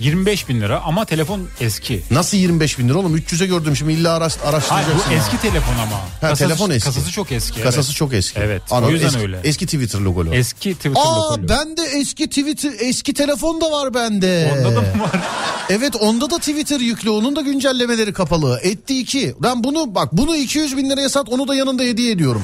[0.00, 2.02] 25 bin lira ama telefon eski.
[2.10, 5.02] Nasıl 25 bin lira oğlum 300'e gördüm şimdi illa araş, Hayır araştıracaksın.
[5.08, 5.18] bu ya.
[5.18, 6.00] eski telefon ama.
[6.20, 6.84] Ha, telefon eski.
[6.84, 7.62] Kasası çok eski.
[7.62, 7.96] Kasası evet.
[7.96, 8.40] çok eski.
[8.40, 8.88] Evet Anladım.
[8.88, 9.40] o yüzden eski, öyle.
[9.44, 10.34] Eski Twitter logolu.
[10.34, 11.48] Eski Twitter Aa logolu.
[11.48, 14.52] ben de eski Twitter eski telefon da var bende.
[14.58, 15.10] Onda da mı var?
[15.70, 18.60] Evet onda da Twitter yüklü onun da güncellemeleri kapalı.
[18.62, 19.34] Etti iki.
[19.42, 22.42] Ben bunu bak bunu 200 bin liraya sat onu da yanında hediye ediyorum.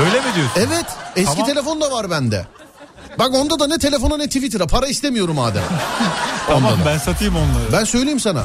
[0.00, 0.52] Öyle mi diyorsun?
[0.56, 1.48] Evet eski Tamam.
[1.48, 2.46] telefon da var bende.
[3.18, 5.62] Bak onda da ne telefona ne Twitter'a para istemiyorum Adem.
[6.46, 7.72] Tamam Onda ben satayım onları.
[7.72, 8.44] Ben söyleyeyim sana.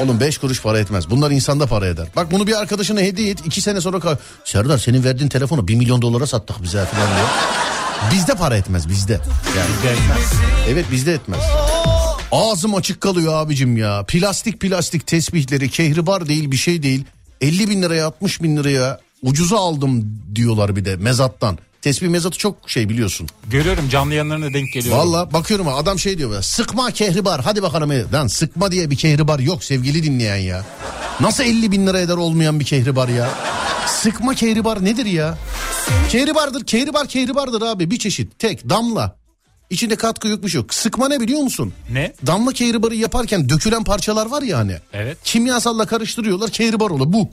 [0.00, 1.10] Oğlum 5 kuruş para etmez.
[1.10, 2.06] Bunlar insanda para eder.
[2.16, 3.46] Bak bunu bir arkadaşına hediye et.
[3.46, 7.28] 2 sene sonra Serdar senin verdiğin telefonu 1 milyon dolara sattık bize falan diyor.
[8.12, 9.12] Bizde para etmez bizde.
[9.56, 9.70] Yani
[10.68, 11.40] Evet bizde etmez.
[12.32, 14.04] Ağzım açık kalıyor abicim ya.
[14.08, 17.04] Plastik plastik tesbihleri kehribar değil bir şey değil.
[17.40, 21.58] 50 bin liraya 60 bin liraya ucuza aldım diyorlar bir de mezattan.
[21.84, 23.28] Tesbih mezatı çok şey biliyorsun.
[23.46, 24.96] Görüyorum canlı yanlarına denk geliyor.
[24.96, 27.90] Valla bakıyorum adam şey diyor böyle sıkma kehribar hadi bakalım.
[28.12, 30.64] Lan sıkma diye bir kehribar yok sevgili dinleyen ya.
[31.20, 33.30] Nasıl 50 bin lira eder olmayan bir kehribar ya?
[33.86, 35.38] Sıkma kehribar nedir ya?
[36.08, 39.16] Kehribardır kehribar kehribardır abi bir çeşit tek damla.
[39.70, 40.74] İçinde katkı yok bir şey yok.
[40.74, 41.72] Sıkma ne biliyor musun?
[41.90, 42.12] Ne?
[42.26, 44.76] Damla kehribarı yaparken dökülen parçalar var ya hani.
[44.92, 45.18] Evet.
[45.24, 47.30] Kimyasalla karıştırıyorlar kehribar oluyor bu.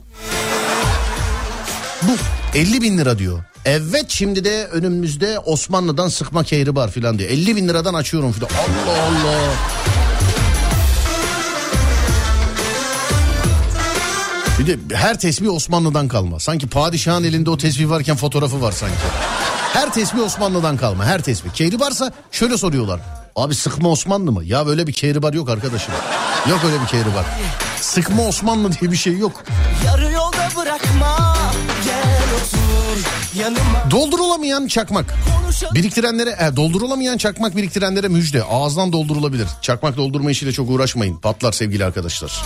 [2.02, 2.12] Bu
[2.54, 3.44] 50 bin lira diyor.
[3.64, 7.30] Evet şimdi de önümüzde Osmanlı'dan sıkma kehribar filan diyor.
[7.30, 8.48] 50 bin liradan açıyorum filan.
[8.48, 9.38] Allah Allah.
[14.58, 16.40] Bir de her tesbih Osmanlı'dan kalma.
[16.40, 18.94] Sanki padişahın elinde o tesbih varken fotoğrafı var sanki.
[19.72, 21.50] Her tesbih Osmanlı'dan kalma her tesbih.
[21.50, 23.00] Kehribarsa şöyle soruyorlar.
[23.36, 24.44] Abi sıkma Osmanlı mı?
[24.44, 25.94] Ya böyle bir kehribar yok arkadaşım.
[26.50, 27.24] Yok öyle bir kehribar.
[27.80, 29.44] Sıkma Osmanlı diye bir şey yok.
[29.86, 31.31] Yarı yolda bırakma
[33.90, 35.14] Doldurulamayan çakmak.
[35.74, 38.44] Biriktirenlere, e, doldurulamayan çakmak biriktirenlere müjde.
[38.44, 39.46] Ağızdan doldurulabilir.
[39.62, 41.16] Çakmak doldurma işiyle çok uğraşmayın.
[41.16, 42.42] Patlar sevgili arkadaşlar.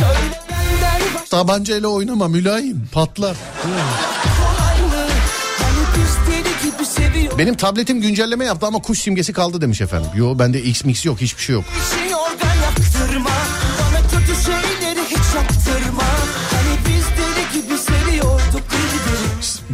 [0.00, 2.88] Başka Tabancayla oynama mülayim.
[2.92, 3.36] Patlar.
[7.38, 10.10] Benim tabletim güncelleme yaptı ama kuş simgesi kaldı demiş efendim.
[10.14, 11.64] Yo bende X mix yok hiçbir şey yok.
[11.64, 13.30] Bir şey organ yaktırma
[13.80, 16.02] Bana kötü şeyleri hiç yaptırma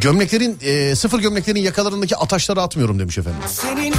[0.03, 3.41] Gömleklerin e, sıfır gömleklerin yakalarındaki ataşları atmıyorum demiş efendim.
[3.49, 3.93] Suçun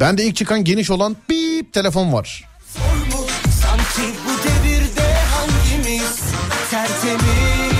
[0.00, 2.44] Bende ilk çıkan geniş olan bip telefon var.
[3.62, 6.20] Sanki bu devirde hangimiz
[6.70, 7.70] tertemiz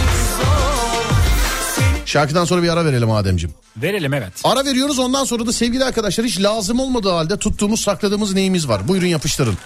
[2.05, 3.55] Şarkıdan sonra bir ara verelim Ademciğim.
[3.77, 4.33] Verelim evet.
[4.45, 8.89] Ara veriyoruz ondan sonra da sevgili arkadaşlar hiç lazım olmadığı halde tuttuğumuz sakladığımız neyimiz var.
[8.89, 9.59] Buyurun yapıştırın.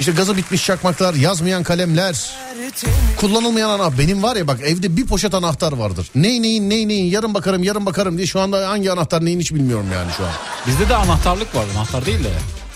[0.00, 2.30] İşte gazı bitmiş çakmaklar, yazmayan kalemler,
[3.16, 3.98] kullanılmayan ana.
[3.98, 6.06] Benim var ya bak evde bir poşet anahtar vardır.
[6.14, 9.54] Ney neyin ney neyin yarın bakarım yarın bakarım diye şu anda hangi anahtar neyin hiç
[9.54, 10.30] bilmiyorum yani şu an.
[10.66, 11.64] Bizde de anahtarlık var.
[11.76, 12.28] Anahtar değil de.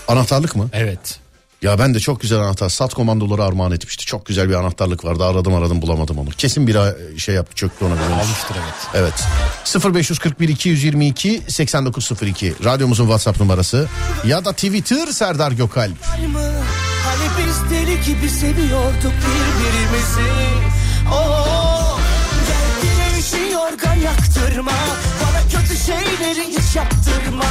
[0.07, 0.69] Anahtarlık mı?
[0.73, 1.19] Evet.
[1.61, 4.05] Ya ben de çok güzel anahtar sat komandoları armağan etmişti.
[4.05, 6.29] Çok güzel bir anahtarlık vardı aradım aradım bulamadım onu.
[6.29, 7.93] Kesin bir a- şey yaptı çöktü ona.
[7.93, 8.55] Almıştır
[8.93, 9.13] evet.
[9.73, 13.87] Evet 0541 222 8902 radyomuzun WhatsApp numarası
[14.25, 15.91] ya da Twitter Serdar Gökalp.
[15.91, 16.39] mı?
[17.57, 20.31] Biz deli gibi seviyorduk birbirimizi.
[21.13, 21.97] Oo,
[22.47, 24.71] Gel güneşi yorgan yaktırma.
[25.21, 27.43] Bana kötü şeyleri hiç yaptırma.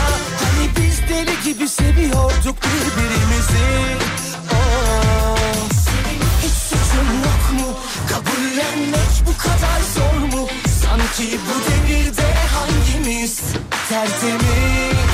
[0.42, 3.66] Hani biz deli gibi seviyorduk birbirimizi.
[5.84, 7.78] Senin hiç suçun yok mu?
[8.10, 10.48] Kabullenmek bu kadar zor mu?
[10.82, 13.40] Sanki bu devirde hangimiz?
[13.88, 14.96] Tertemiz.
[15.02, 15.05] Oh,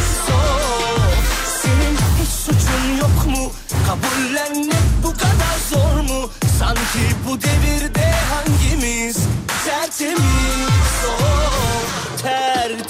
[2.45, 3.53] suçun yok mu?
[3.87, 6.31] Kabullenmek bu kadar zor mu?
[6.59, 9.17] Sanki bu devirde hangimiz
[9.65, 10.19] tertemiz
[11.09, 12.83] oh, tertemiz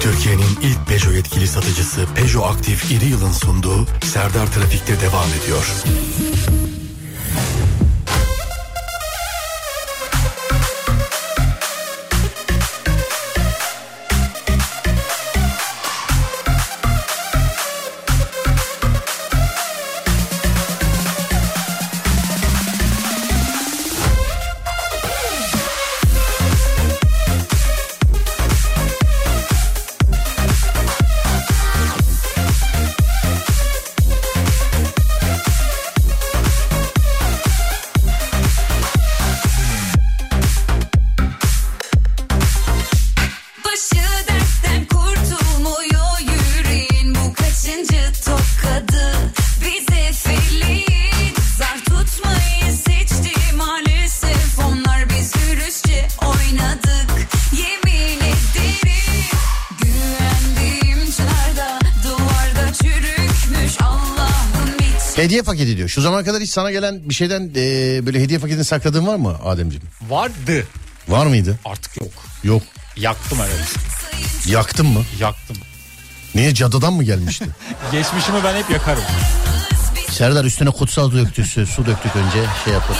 [0.00, 5.66] Türkiye'nin ilk Peugeot yetkili satıcısı Peugeot Aktif İri Yıl'ın sunduğu Serdar Trafik'te devam ediyor.
[65.26, 65.88] Hediye paketi diyor.
[65.88, 69.36] Şu zamana kadar hiç sana gelen bir şeyden e, böyle hediye paketini sakladığın var mı
[69.44, 69.86] Ademciğim?
[70.08, 70.66] Vardı.
[71.08, 71.58] Var mıydı?
[71.64, 72.10] Artık yok.
[72.44, 72.62] Yok.
[72.96, 73.74] Yaktım evet.
[74.46, 75.04] Yaktın mı?
[75.20, 75.56] Yaktım.
[76.34, 77.44] Niye cadıdan mı gelmişti?
[77.92, 79.02] Geçmişimi ben hep yakarım.
[80.10, 82.96] Serdar üstüne kutsal su döktü, su döktük önce şey yapıp.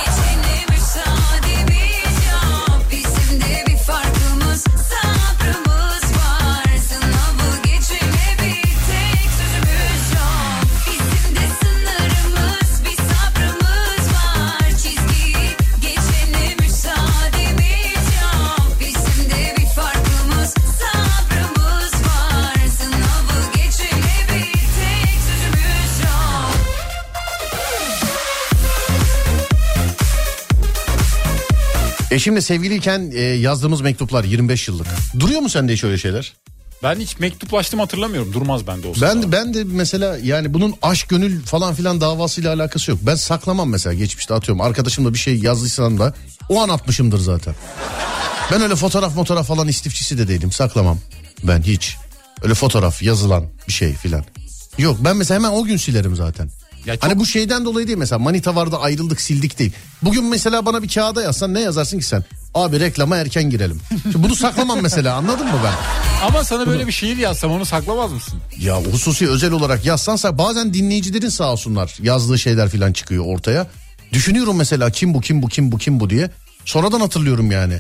[32.17, 34.87] Eşimle sevgiliyken e, yazdığımız mektuplar 25 yıllık.
[35.19, 36.33] Duruyor mu sende hiç öyle şeyler?
[36.83, 38.33] Ben hiç mektuplaştım hatırlamıyorum.
[38.33, 39.07] Durmaz bende olsa.
[39.07, 43.01] Ben ben de mesela yani bunun aşk gönül falan filan davasıyla alakası yok.
[43.03, 44.61] Ben saklamam mesela geçmişte atıyorum.
[44.61, 46.15] Arkadaşımla bir şey yazdıysam da
[46.49, 47.55] o an atmışımdır zaten.
[48.53, 50.53] Ben öyle fotoğraf fotoğraf falan istifçisi de değilim.
[50.53, 50.99] Saklamam.
[51.43, 51.97] Ben hiç.
[52.43, 54.25] Öyle fotoğraf yazılan bir şey filan.
[54.79, 56.51] Yok ben mesela hemen o gün silerim zaten.
[56.87, 59.73] Ya çok- Hani bu şeyden dolayı değil mesela manita vardı ayrıldık sildik değil.
[60.03, 62.25] Bugün mesela bana bir kağıda yazsan ne yazarsın ki sen?
[62.55, 63.81] Abi reklama erken girelim.
[64.03, 65.73] Şimdi bunu saklamam mesela anladın mı ben?
[66.27, 68.39] Ama sana böyle bir şiir yazsam onu saklamaz mısın?
[68.59, 73.67] Ya hususi özel olarak yazsansa bazen dinleyicilerin sağ olsunlar yazdığı şeyler falan çıkıyor ortaya.
[74.13, 76.31] Düşünüyorum mesela kim bu kim bu kim bu kim bu diye.
[76.65, 77.79] Sonradan hatırlıyorum yani.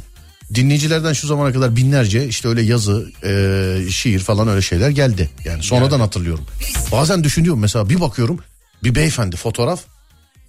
[0.54, 5.30] Dinleyicilerden şu zamana kadar binlerce işte öyle yazı, e, şiir falan öyle şeyler geldi.
[5.44, 6.44] Yani sonradan hatırlıyorum.
[6.92, 8.38] Bazen düşünüyorum mesela bir bakıyorum
[8.84, 9.80] bir beyefendi fotoğraf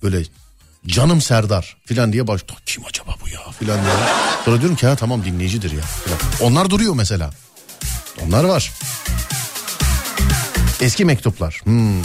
[0.04, 0.24] böyle
[0.88, 3.94] canım Serdar filan diye baş kim acaba bu ya filan diye.
[4.46, 6.20] Sonra diyorum ki ha tamam dinleyicidir ya filan.
[6.42, 7.30] Onlar duruyor mesela.
[8.26, 8.72] Onlar var.
[10.82, 11.62] Eski mektuplar.
[11.64, 12.02] Hmm.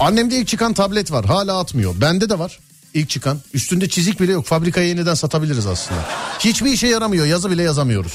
[0.00, 1.24] Annemde ilk çıkan tablet var.
[1.24, 2.00] Hala atmıyor.
[2.00, 2.58] Bende de var.
[2.94, 3.40] İlk çıkan.
[3.54, 4.46] Üstünde çizik bile yok.
[4.46, 6.00] Fabrikaya yeniden satabiliriz aslında.
[6.38, 7.26] Hiçbir işe yaramıyor.
[7.26, 8.12] Yazı bile yazamıyoruz.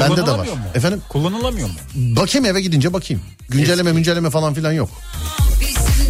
[0.00, 0.46] Bende de var.
[0.46, 0.52] Mu?
[0.74, 1.02] Efendim?
[1.08, 1.74] Kullanılamıyor mu?
[1.94, 3.22] Bakayım eve gidince bakayım.
[3.48, 4.90] Güncelleme müncelleme falan filan yok.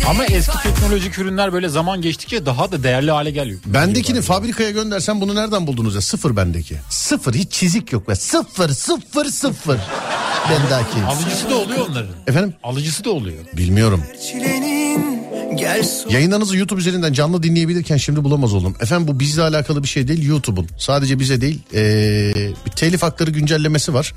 [0.08, 3.60] Ama eski teknolojik ürünler böyle zaman geçtikçe daha da değerli hale geliyor.
[3.66, 6.00] Bendekini fabrikaya göndersen bunu nereden buldunuz ya?
[6.00, 6.76] Sıfır bendeki.
[6.90, 8.14] Sıfır hiç çizik yok be.
[8.14, 9.78] Sıfır sıfır sıfır.
[10.50, 11.06] Bendeki.
[11.08, 12.10] Alıcısı da oluyor onların.
[12.26, 12.54] Efendim?
[12.62, 13.36] Alıcısı da oluyor.
[13.56, 14.02] Bilmiyorum.
[16.10, 18.76] Yayınlarınızı YouTube üzerinden canlı dinleyebilirken şimdi bulamaz oldum.
[18.80, 20.68] Efendim bu bizle alakalı bir şey değil YouTube'un.
[20.78, 22.32] Sadece bize değil ee,
[22.66, 24.12] bir telif hakları güncellemesi var.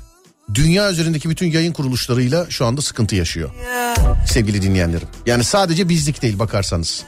[0.54, 3.50] Dünya üzerindeki bütün yayın kuruluşlarıyla şu anda sıkıntı yaşıyor.
[4.26, 5.08] Sevgili dinleyenlerim.
[5.26, 7.02] Yani sadece bizlik değil bakarsanız.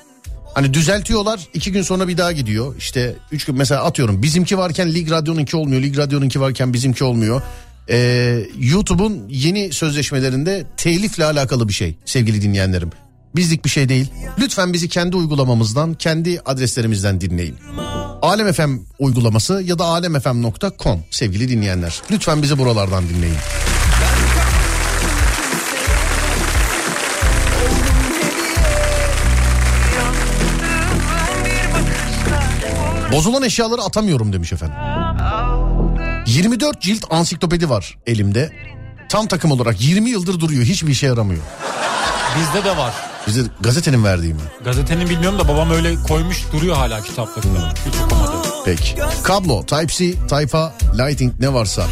[0.54, 2.76] Hani düzeltiyorlar iki gün sonra bir daha gidiyor.
[2.78, 5.82] İşte üç gün mesela atıyorum bizimki varken Lig Radyo'nunki olmuyor.
[5.82, 7.42] Lig Radyo'nunki varken bizimki olmuyor.
[7.88, 12.90] Ee, YouTube'un yeni sözleşmelerinde telifle alakalı bir şey sevgili dinleyenlerim.
[13.36, 14.10] Bizlik bir şey değil.
[14.38, 17.56] Lütfen bizi kendi uygulamamızdan, kendi adreslerimizden dinleyin.
[18.22, 22.02] Alem FM uygulaması ya da alemfm.com sevgili dinleyenler.
[22.10, 23.36] Lütfen bizi buralardan dinleyin.
[33.12, 34.76] Bozulan eşyaları atamıyorum demiş efendim.
[36.26, 38.50] 24 cilt ansiklopedi var elimde.
[39.08, 41.42] Tam takım olarak 20 yıldır duruyor hiçbir işe yaramıyor.
[42.38, 43.11] Bizde de var.
[43.26, 44.40] Bize gazetenin verdiği mi?
[44.64, 47.72] Gazetenin bilmiyorum da babam öyle koymuş duruyor hala kitaplarında.
[47.86, 48.32] Hiç okumadı.
[48.64, 48.94] Peki.
[49.22, 51.86] Kablo, Type-C, Type-A, Lighting ne varsa.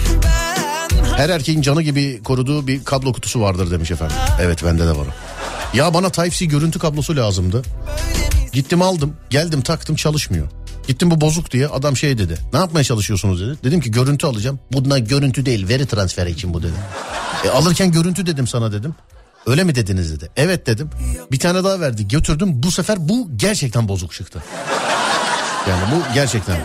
[1.17, 4.17] Her erkeğin canı gibi koruduğu bir kablo kutusu vardır demiş efendim.
[4.41, 5.77] Evet bende de var o.
[5.77, 7.63] Ya bana Type-C görüntü kablosu lazımdı.
[8.53, 10.49] Gittim aldım, geldim taktım çalışmıyor.
[10.89, 12.39] Gittim bu bozuk diye adam şey dedi.
[12.53, 13.59] Ne yapmaya çalışıyorsunuz dedi.
[13.65, 14.61] Dedim ki görüntü alacağım.
[14.73, 16.73] Bunlar görüntü değil veri transferi için bu dedi.
[17.45, 18.95] E, alırken görüntü dedim sana dedim.
[19.47, 20.31] Öyle mi dediniz dedi.
[20.37, 20.91] Evet dedim.
[21.33, 22.51] Bir tane daha verdi götürdüm.
[22.63, 24.43] Bu sefer bu gerçekten bozuk çıktı.
[25.69, 26.57] Yani bu gerçekten.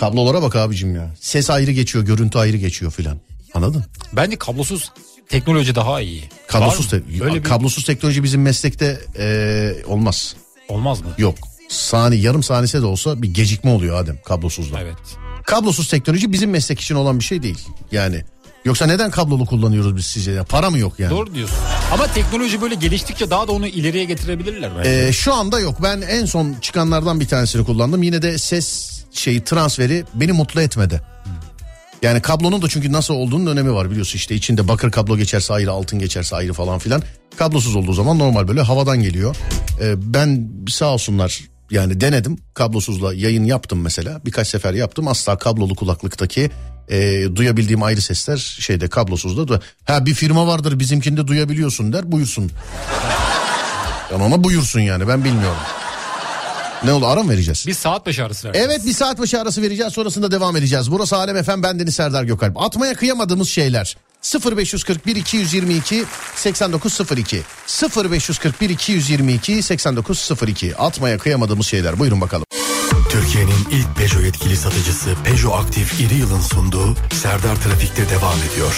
[0.00, 1.10] Kablolara bak abicim ya.
[1.20, 3.18] Ses ayrı geçiyor, görüntü ayrı geçiyor filan.
[3.54, 3.84] Anladın?
[4.12, 4.92] Bence kablosuz
[5.28, 6.28] teknoloji daha iyi.
[6.48, 10.36] Kablosuz, te- Böyle bir- kablosuz teknoloji bizim meslekte eee, olmaz.
[10.68, 11.06] Olmaz mı?
[11.18, 11.34] Yok.
[11.68, 14.80] Sani yarım saniyese de olsa bir gecikme oluyor Adem kablosuzda.
[14.80, 14.94] Evet.
[15.46, 17.58] Kablosuz teknoloji bizim meslek için olan bir şey değil.
[17.92, 18.24] Yani
[18.64, 20.32] yoksa neden kablolu kullanıyoruz biz sizce?
[20.32, 20.44] Ya?
[20.44, 21.10] Para mı yok yani?
[21.10, 21.56] Doğru diyorsun.
[21.92, 24.90] Ama teknoloji böyle geliştikçe daha da onu ileriye getirebilirler bence.
[24.90, 25.82] Ee, şu anda yok.
[25.82, 28.02] Ben en son çıkanlardan bir tanesini kullandım.
[28.02, 31.00] Yine de ses şeyi transferi beni mutlu etmedi.
[32.02, 35.72] Yani kablonun da çünkü nasıl olduğunun önemi var biliyorsun işte içinde bakır kablo geçerse ayrı
[35.72, 37.02] altın geçerse ayrı falan filan.
[37.36, 39.36] Kablosuz olduğu zaman normal böyle havadan geliyor.
[39.80, 41.40] Ee, ben sağ olsunlar
[41.70, 46.50] yani denedim kablosuzla yayın yaptım mesela birkaç sefer yaptım asla kablolu kulaklıktaki
[46.88, 52.50] e, duyabildiğim ayrı sesler şeyde kablosuzda du- ha bir firma vardır bizimkinde duyabiliyorsun der buyursun.
[54.12, 55.58] Yani ona buyursun yani ben bilmiyorum.
[56.84, 57.64] Ne oldu ara mı vereceğiz?
[57.66, 58.68] Bir saat başı arası vereceğiz.
[58.70, 60.90] Evet bir saat başı arası vereceğiz sonrasında devam edeceğiz.
[60.90, 62.62] Burası Alem Efem ben Deniz Serdar Gökalp.
[62.62, 63.96] Atmaya kıyamadığımız şeyler
[64.56, 66.04] 0541 222
[66.36, 67.42] 8902
[67.96, 72.44] 0541 222 8902 atmaya kıyamadığımız şeyler buyurun bakalım.
[73.14, 78.74] Türkiye'nin ilk Peugeot yetkili satıcısı Peugeot Aktif İri Yıl'ın sunduğu Serdar Trafik'te devam ediyor.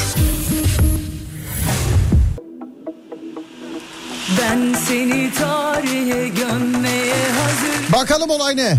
[4.41, 8.79] Ben seni tarihe gömmeye hazır Bakalım olay ne?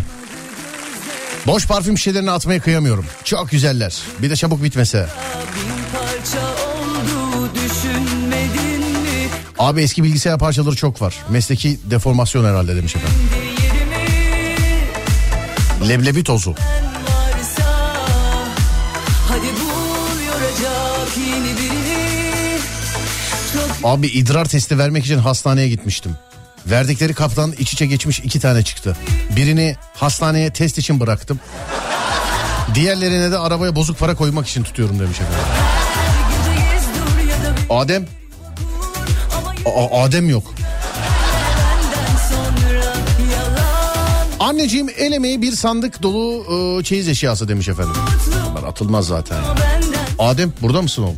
[1.48, 3.06] Boş parfüm şişelerini atmaya kıyamıyorum.
[3.24, 4.02] Çok güzeller.
[4.22, 5.08] Bir de çabuk bitmese.
[7.38, 7.50] oldu?
[9.60, 11.16] Abi eski bilgisayar parçaları çok var.
[11.30, 13.37] Mesleki deformasyon herhalde demiş efendim.
[15.90, 16.56] Leblebi tozu.
[23.84, 26.12] Abi idrar testi vermek için hastaneye gitmiştim.
[26.66, 28.98] Verdikleri kaptan iç içe geçmiş iki tane çıktı.
[29.36, 31.40] Birini hastaneye test için bıraktım.
[32.76, 35.40] Diğerlerine de arabaya bozuk para koymak için tutuyorum demiş efendim.
[37.70, 38.06] Adem?
[39.66, 40.54] A- Adem yok.
[44.48, 46.46] Anneciğim el emeği bir sandık dolu
[46.80, 47.94] e, çeyiz eşyası demiş efendim.
[48.52, 49.38] Bunlar atılmaz zaten.
[50.20, 51.18] Adem burada mısın oğlum?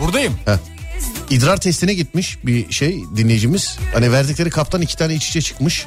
[0.00, 0.34] Buradayım.
[0.44, 0.56] Heh.
[1.30, 3.78] İdrar testine gitmiş bir şey dinleyicimiz.
[3.94, 5.86] Hani verdikleri kaptan iki tane iç içe çıkmış.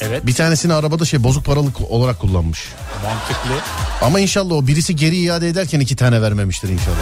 [0.00, 0.26] Evet.
[0.26, 2.68] Bir tanesini arabada şey bozuk paralık olarak kullanmış.
[3.04, 3.62] Mantıklı.
[4.02, 6.96] Ama inşallah o birisi geri iade ederken iki tane vermemiştir inşallah.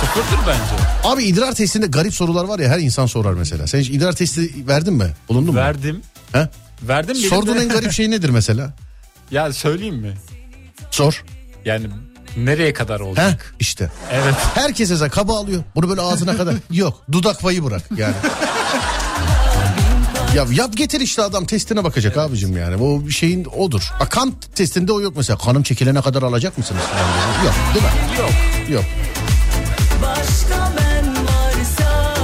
[0.00, 1.08] Sıfırdır bence.
[1.14, 3.66] Abi idrar testinde garip sorular var ya her insan sorar mesela.
[3.66, 5.10] Sen hiç idrar testi verdin mi?
[5.28, 5.60] Bulundun mu?
[5.60, 6.02] Verdim.
[6.32, 6.48] He?
[6.82, 8.72] Verdim benim Sorduğun de- en garip şey nedir mesela?
[9.30, 10.14] Ya söyleyeyim mi?
[10.90, 11.24] Sor.
[11.64, 11.86] Yani
[12.36, 13.54] nereye kadar olacak?
[13.60, 13.90] İşte.
[14.12, 14.34] Evet.
[14.54, 15.62] Herkes eze kaba alıyor.
[15.76, 16.54] Bunu böyle ağzına kadar.
[16.70, 17.02] Yok.
[17.12, 18.14] Dudak payı bırak yani.
[20.36, 22.76] Ya yap getir işte adam testine bakacak abicim yani.
[22.82, 23.92] O şeyin odur.
[24.00, 25.38] A, kan testinde o yok mesela.
[25.38, 26.82] Kanım çekilene kadar alacak mısınız?
[27.44, 27.90] Yok değil mi?
[28.20, 28.30] Yok.
[28.70, 28.84] Yok.
[30.02, 32.14] başka ben varsa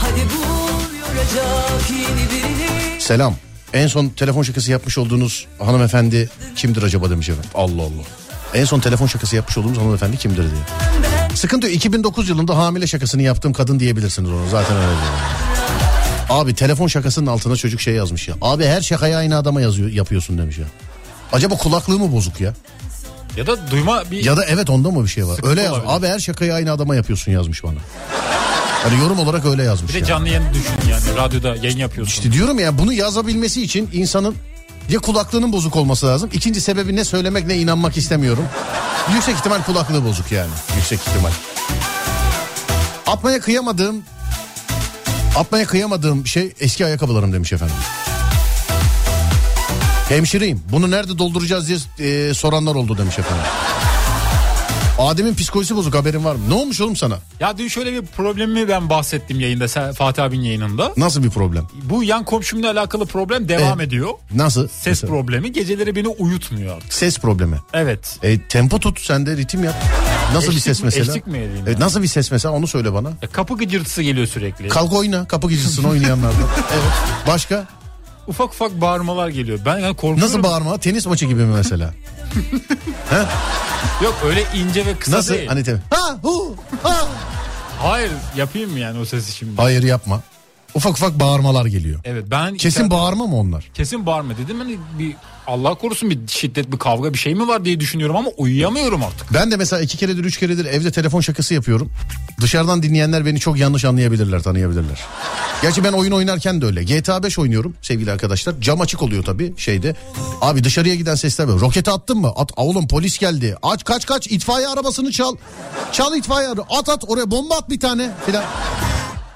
[0.00, 2.39] Hadi bul yoracak yeni birini
[3.10, 3.34] Selam.
[3.72, 7.50] En son telefon şakası yapmış olduğunuz hanımefendi kimdir acaba demiş efendim.
[7.54, 8.04] Allah Allah.
[8.54, 10.62] En son telefon şakası yapmış olduğumuz hanımefendi kimdir diye.
[11.34, 11.76] Sıkıntı yok.
[11.76, 14.48] 2009 yılında hamile şakasını yaptığım kadın diyebilirsiniz onu.
[14.50, 15.12] Zaten öyle diyor.
[16.28, 18.34] Abi telefon şakasının altına çocuk şey yazmış ya.
[18.42, 20.66] Abi her şakayı aynı adama yazıyor, yapıyorsun demiş ya.
[21.32, 22.54] Acaba kulaklığı mı bozuk ya?
[23.36, 24.24] Ya da duyma bir...
[24.24, 25.40] Ya da evet onda mı bir şey var?
[25.42, 25.76] Öyle yaz.
[25.86, 27.78] Abi her şakayı aynı adama yapıyorsun yazmış bana.
[28.82, 31.04] Hani yorum olarak öyle yazmış bir de canlı yayın düşün yani.
[31.08, 31.16] yani.
[31.16, 32.12] Radyoda yayın yapıyorsun.
[32.12, 34.34] İşte diyorum ya bunu yazabilmesi için insanın
[34.88, 36.30] ya kulaklığının bozuk olması lazım.
[36.32, 38.44] İkinci sebebi ne söylemek ne inanmak istemiyorum.
[39.14, 40.50] Yüksek ihtimal kulaklığı bozuk yani.
[40.76, 41.30] Yüksek ihtimal.
[43.06, 44.02] Atmaya kıyamadığım
[45.36, 47.76] atmaya kıyamadığım şey eski ayakkabılarım demiş efendim.
[50.14, 50.62] Hemşireyim.
[50.72, 51.78] Bunu nerede dolduracağız diye
[52.28, 53.44] e, soranlar oldu demiş efendim.
[54.98, 56.40] Adem'in psikolojisi bozuk haberin var mı?
[56.48, 57.18] Ne olmuş oğlum sana?
[57.40, 60.92] Ya dün şöyle bir problemi ben bahsettim yayında sen- Fatih abinin yayınında.
[60.96, 61.66] Nasıl bir problem?
[61.82, 64.08] Bu yan komşumla alakalı problem devam E, ediyor.
[64.34, 64.68] Nasıl?
[64.68, 65.10] Ses Mesela?
[65.10, 66.92] problemi geceleri beni uyutmuyor artık.
[66.92, 67.56] Ses problemi.
[67.72, 68.18] Evet.
[68.22, 69.74] E, tempo tut sen de ritim yap.
[70.34, 71.10] Nasıl bir Eşlik ses mi- mesela?
[71.12, 71.86] eşlik mi edeyim Evet, ya?
[71.86, 73.08] nasıl bir ses mesela onu söyle bana.
[73.22, 74.68] Ya kapı gıcırtısı geliyor sürekli.
[74.68, 76.38] Kalk oyna kapı gecesini oynayanlardan.
[76.72, 77.26] evet.
[77.26, 77.66] Başka?
[78.30, 79.58] Ufak ufak bağırmalar geliyor.
[79.66, 80.20] Ben yani korkuyorum.
[80.20, 80.78] Nasıl bağırma?
[80.78, 81.94] Tenis maçı gibi mi mesela?
[84.04, 85.34] Yok öyle ince ve kısa Nasıl?
[85.34, 85.48] değil.
[85.48, 86.96] Hani te- ha hu ha.
[87.82, 89.56] Hayır yapayım mı yani o sesi şimdi?
[89.56, 90.20] Hayır yapma.
[90.74, 92.00] Ufak ufak bağırmalar geliyor.
[92.04, 93.70] Evet ben Kesin içeride- bağırma mı onlar?
[93.74, 95.14] kesin bağırma dedim hani bir
[95.46, 99.32] Allah korusun bir şiddet bir kavga bir şey mi var diye düşünüyorum ama uyuyamıyorum artık.
[99.34, 101.90] Ben de mesela iki keredir üç keredir evde telefon şakası yapıyorum.
[102.40, 105.00] Dışarıdan dinleyenler beni çok yanlış anlayabilirler tanıyabilirler.
[105.62, 106.84] Gerçi ben oyun oynarken de öyle.
[106.84, 108.60] GTA 5 oynuyorum sevgili arkadaşlar.
[108.60, 109.96] Cam açık oluyor tabii şeyde.
[110.40, 111.60] Abi dışarıya giden sesler böyle.
[111.60, 112.32] Roketi attın mı?
[112.36, 113.56] At oğlum polis geldi.
[113.62, 115.36] Aç kaç kaç itfaiye arabasını çal.
[115.92, 116.48] Çal itfaiye.
[116.50, 118.44] At at oraya bomba at bir tane filan.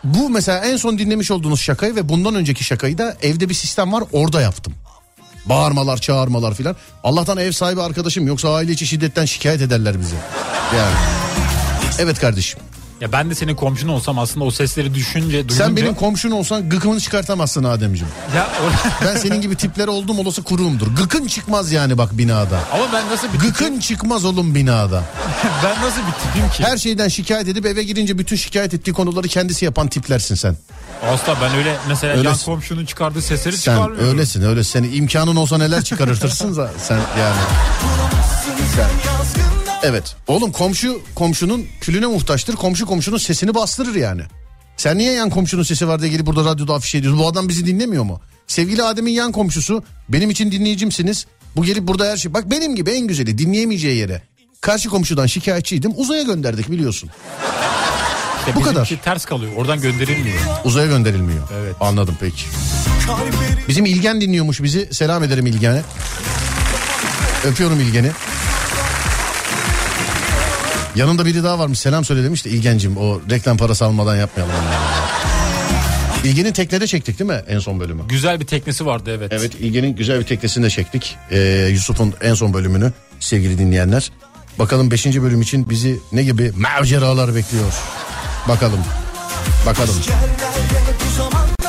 [0.05, 3.93] Bu mesela en son dinlemiş olduğunuz şakayı ve bundan önceki şakayı da evde bir sistem
[3.93, 4.75] var orada yaptım.
[5.47, 6.77] Bağırmalar, çağırmalar filan.
[7.05, 10.15] Allah'tan ev sahibi arkadaşım yoksa aile içi şiddetten şikayet ederler bizi.
[10.77, 10.95] Yani.
[11.99, 12.61] Evet kardeşim.
[13.01, 15.55] Ya ben de senin komşun olsam aslında o sesleri düşünce duyunca.
[15.55, 18.13] Sen benim komşun olsan gıkımını çıkartamazsın Ademciğim.
[18.37, 20.87] Ya o- Ben senin gibi tiplere oldum olası kuruğumdur.
[20.97, 22.61] Gıkın çıkmaz yani bak binada.
[22.73, 25.03] Ama ben nasıl bir Gıkın çıkmaz oğlum binada.
[25.65, 26.65] ben nasıl bir tipim ki?
[26.65, 30.57] Her şeyden şikayet edip eve girince bütün şikayet ettiği konuları kendisi yapan tiplersin sen.
[31.13, 32.45] Asla ben öyle mesela yan Öylesin.
[32.45, 34.09] komşunun çıkardığı sesleri Sen çıkarmıyorum.
[34.09, 34.71] öylesin öylesin.
[34.73, 37.37] Senin imkanın olsa neler çıkartırsın da sen yani.
[38.77, 39.54] Sen.
[39.85, 40.17] Evet.
[40.27, 42.57] Oğlum komşu komşunun külüne muhtaçtır.
[42.57, 44.23] Komşu komşunun sesini bastırır yani.
[44.77, 47.21] Sen niye yan komşunun sesi var diye gelip burada radyoda afiş ediyorsun?
[47.21, 48.21] Bu adam bizi dinlemiyor mu?
[48.47, 51.27] Sevgili Adem'in yan komşusu benim için dinleyicimsiniz.
[51.57, 52.35] Bu gelip burada her şey.
[52.35, 54.23] Bak benim gibi en güzeli dinleyemeyeceği yere.
[54.61, 55.93] Karşı komşudan şikayetçiydim.
[55.97, 57.11] Uzaya gönderdik biliyorsun.
[58.39, 58.91] İşte bu kadar.
[59.05, 59.53] ters kalıyor.
[59.57, 60.39] Oradan gönderilmiyor.
[60.65, 61.49] Uzaya gönderilmiyor.
[61.61, 61.75] Evet.
[61.81, 62.43] Anladım peki.
[63.69, 64.89] Bizim İlgen dinliyormuş bizi.
[64.95, 65.83] Selam ederim İlgen'e.
[67.45, 68.11] Öpüyorum İlgen'i.
[70.95, 74.55] Yanında biri daha varmış selam söyle demiş de İlgencim o reklam parası almadan yapmayalım.
[76.25, 78.03] İlgen'in teknede çektik değil mi en son bölümü?
[78.09, 79.33] Güzel bir teknesi vardı evet.
[79.33, 81.17] Evet İlgen'in güzel bir teknesini de çektik.
[81.31, 84.11] Ee, Yusuf'un en son bölümünü sevgili dinleyenler.
[84.59, 85.07] Bakalım 5.
[85.07, 87.73] bölüm için bizi ne gibi maceralar bekliyor.
[88.49, 88.81] Bakalım.
[89.67, 89.95] Bakalım.
[91.61, 91.64] Bu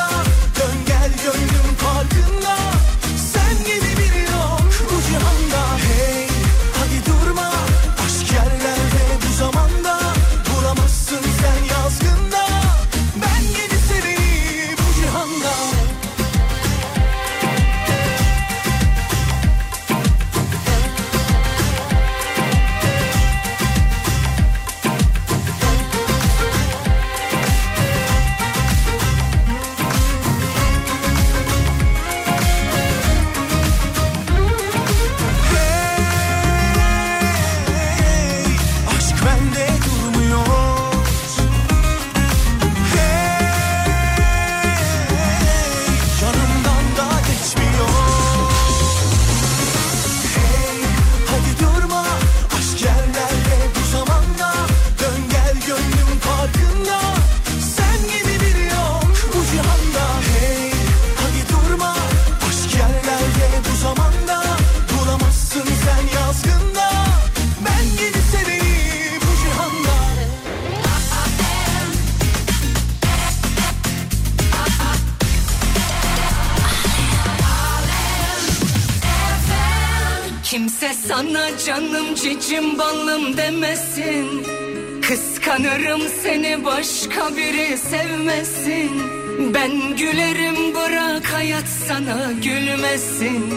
[91.88, 93.54] sana gülmesin.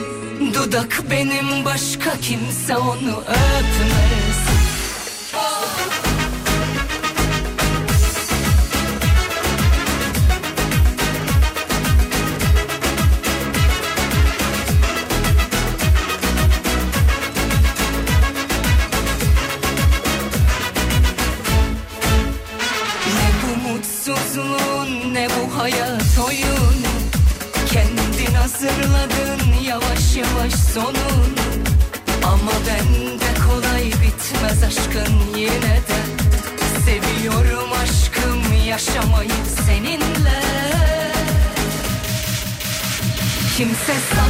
[0.53, 3.98] Dudak benim başka kimse onu öpmesin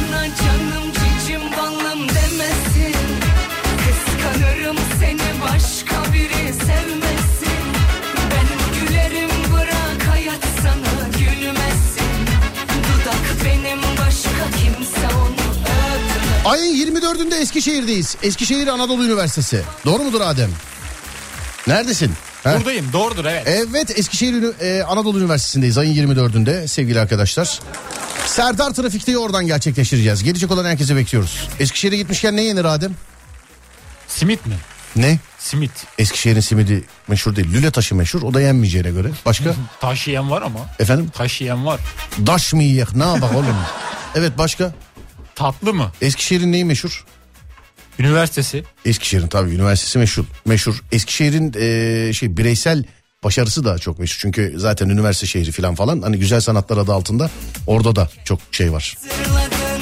[0.00, 2.96] Sana canım cicim balım demesin
[3.82, 7.62] Kıskanırım seni başka biri sevmesin
[8.30, 8.46] Ben
[8.80, 12.12] gülerim bırak hayat sana gülmesin
[12.68, 18.16] Dudak benim başka kimse onu öpmez Ayın 24'ünde Eskişehir'deyiz.
[18.22, 19.62] Eskişehir Anadolu Üniversitesi.
[19.84, 20.50] Doğru mudur Adem?
[21.66, 22.12] Neredesin?
[22.44, 22.56] Ha?
[22.58, 23.42] Buradayım doğrudur evet.
[23.46, 27.60] Evet Eskişehir e, Anadolu Üniversitesi'ndeyiz ayın 24'ünde sevgili arkadaşlar.
[28.26, 30.22] Serdar Trafik'teyi oradan gerçekleştireceğiz.
[30.22, 31.48] Gelecek olan herkese bekliyoruz.
[31.60, 32.94] Eskişehir'e gitmişken ne yenir Adem?
[34.08, 34.54] Simit mi?
[34.96, 35.18] Ne?
[35.38, 35.70] Simit.
[35.98, 37.52] Eskişehir'in simidi meşhur değil.
[37.52, 38.22] Lüle taşı meşhur.
[38.22, 39.08] O da yenmeyeceğine göre.
[39.26, 39.54] Başka?
[39.80, 40.60] Taş yiyen var ama.
[40.78, 41.10] Efendim?
[41.14, 41.80] Taş yiyen var.
[42.26, 42.94] Daş mı yiyek?
[42.94, 43.56] Ne yapak oğlum?
[44.14, 44.72] Evet başka?
[45.34, 45.92] Tatlı mı?
[46.00, 47.04] Eskişehir'in neyi meşhur?
[47.98, 48.64] Üniversitesi.
[48.84, 50.24] Eskişehir'in tabii üniversitesi meşhur.
[50.46, 50.82] Meşhur.
[50.92, 52.84] Eskişehir'in e, şey bireysel
[53.24, 54.18] başarısı da çok meşhur.
[54.20, 56.02] Çünkü zaten üniversite şehri falan falan.
[56.02, 57.30] Hani güzel sanatlar adı altında
[57.66, 58.98] orada da çok şey var.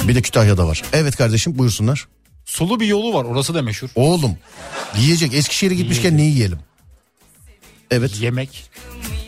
[0.08, 0.82] Bir de Kütahya'da var.
[0.92, 2.08] Evet kardeşim buyursunlar.
[2.44, 3.88] Sulu bir yolu var orası da meşhur.
[3.94, 4.36] Oğlum
[4.98, 6.58] yiyecek Eskişehir'e gitmişken ne yiyelim?
[7.90, 8.20] Evet.
[8.20, 8.70] Yemek.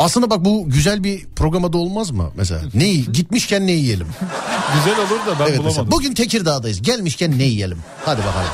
[0.00, 2.62] Aslında bak bu güzel bir programa da olmaz mı mesela?
[2.74, 4.06] Ne yi- gitmişken ne yiyelim?
[4.74, 5.64] Güzel olur da ben evet bulamadım.
[5.64, 5.90] mesela.
[5.90, 6.82] Bugün Tekirdağ'dayız.
[6.82, 7.78] Gelmişken ne yiyelim?
[8.04, 8.46] Hadi bakalım.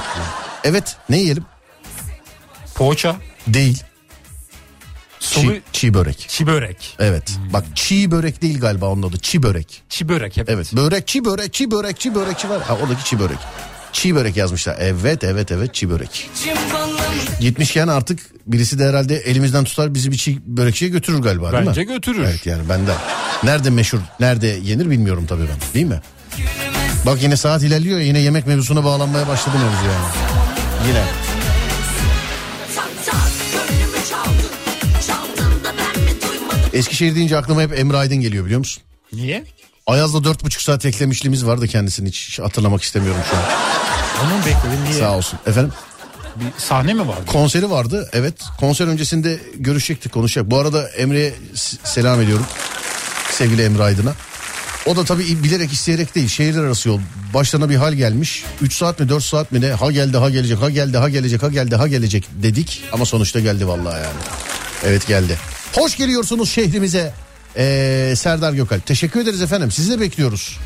[0.64, 1.44] Evet ne yiyelim?
[2.74, 3.16] Poğaça.
[3.46, 3.82] Değil.
[5.20, 6.24] Sulu Çiğ, çiğ börek.
[6.28, 6.96] çi börek.
[6.98, 7.32] Evet.
[7.52, 9.18] Bak çiğ börek değil galiba onun adı.
[9.18, 9.82] Çiğ börek.
[9.88, 10.50] Çi börek hep.
[10.50, 10.72] Evet.
[10.76, 12.62] Börek çiğ börek çiğ börek çiğ börekçi var.
[12.62, 13.38] Ha oradaki çiğ börek.
[13.96, 14.76] Çiğ börek yazmışlar.
[14.80, 16.30] Evet evet evet çiğ börek.
[17.40, 21.68] Gitmişken artık birisi de herhalde elimizden tutar bizi bir çiğ börekçiye götürür galiba değil mi?
[21.68, 22.24] Bence götürür.
[22.24, 22.94] Evet yani benden.
[23.42, 25.74] Nerede meşhur, nerede yenir bilmiyorum tabii ben.
[25.74, 26.00] Değil mi?
[27.06, 30.06] Bak yine saat ilerliyor yine yemek mevzusuna bağlanmaya başladı mevzu yani.
[30.88, 31.02] Yine.
[36.72, 38.82] Eskişehir deyince aklıma hep Emre Aydın geliyor biliyor musun?
[39.12, 39.44] Niye?
[39.86, 43.42] Ayaz'da dört buçuk saat eklemişliğimiz vardı kendisini hiç, hiç hatırlamak istemiyorum şu an.
[44.26, 44.94] Onun bekledim niye?
[45.00, 45.38] Sağ olsun.
[45.46, 45.72] Efendim
[46.36, 47.26] Bir sahne mi vardı?
[47.26, 50.50] konseri vardı evet konser öncesinde görüşecektik konuşacak.
[50.50, 51.34] Bu arada Emre'ye
[51.84, 52.46] selam ediyorum
[53.30, 54.12] sevgili Emre Aydın'a.
[54.86, 57.00] O da tabii bilerek isteyerek değil şehirler arası yol
[57.34, 60.62] başlarına bir hal gelmiş 3 saat mi 4 saat mi ne ha geldi ha gelecek
[60.62, 64.18] ha geldi ha gelecek ha geldi ha gelecek dedik ama sonuçta geldi vallahi yani.
[64.84, 65.38] Evet geldi.
[65.72, 67.12] Hoş geliyorsunuz şehrimize
[67.56, 68.86] ee, Serdar Gökalp.
[68.86, 70.58] Teşekkür ederiz efendim sizi de bekliyoruz.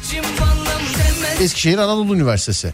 [1.40, 2.72] Eskişehir Anadolu Üniversitesi.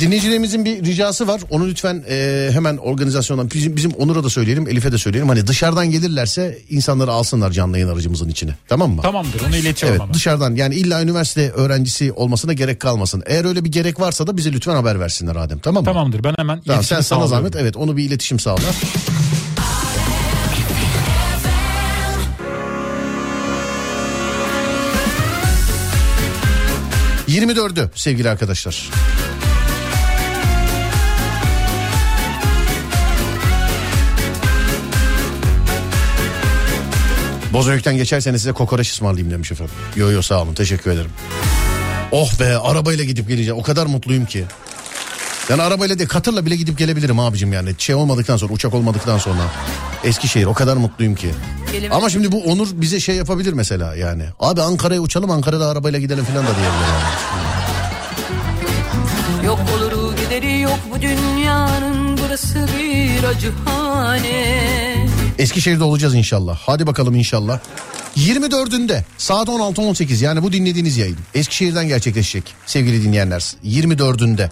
[0.00, 1.40] Dinleyicilerimizin bir ricası var.
[1.50, 5.28] Onu lütfen e, hemen organizasyondan bizim, bizim Onur'a da söyleyelim, Elif'e de söyleyelim.
[5.28, 8.54] Hani dışarıdan gelirlerse insanları alsınlar canlı yayın aracımızın içine.
[8.68, 9.02] Tamam mı?
[9.02, 10.14] Tamamdır onu iletiyorum Evet ama.
[10.14, 13.22] dışarıdan yani illa üniversite öğrencisi olmasına gerek kalmasın.
[13.26, 15.86] Eğer öyle bir gerek varsa da bize lütfen haber versinler Adem tamam mı?
[15.92, 18.60] Tamamdır ben hemen Tamam, sen sana zahmet evet onu bir iletişim sağla.
[27.36, 28.90] ...24'ü sevgili arkadaşlar.
[37.52, 39.74] Bozüyük'ten geçerseniz size kokoreç ısmarlayayım demiş efendim.
[39.96, 41.10] Yo yo sağ olun teşekkür ederim.
[42.12, 44.44] Oh be arabayla gidip geleceğim o kadar mutluyum ki.
[45.50, 47.70] Yani arabayla değil katırla bile gidip gelebilirim abicim yani.
[47.78, 49.40] Şey olmadıktan sonra uçak olmadıktan sonra.
[50.04, 51.30] Eskişehir o kadar mutluyum ki.
[51.90, 54.24] Ama şimdi bu Onur bize şey yapabilir mesela yani.
[54.40, 57.06] Abi Ankara'ya uçalım Ankara'da arabayla gidelim falan da diyebilir yani.
[59.46, 65.06] Yok oluru gideri yok bu dünyanın burası bir acıhane
[65.38, 66.58] Eskişehir'de olacağız inşallah.
[66.66, 67.58] Hadi bakalım inşallah.
[68.16, 73.40] 24'ünde saat 16-18 yani bu dinlediğiniz yayın Eskişehir'den gerçekleşecek sevgili dinleyenler.
[73.64, 74.48] 24'ünde.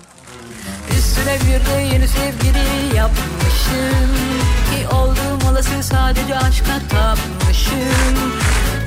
[0.99, 4.11] Üstüne bir de yeni sevgili yapmışım
[4.71, 8.33] Ki olduğum olası sadece aşka tapmışım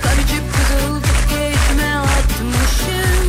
[0.03, 3.27] Karıcık kızıldık geçme atmışım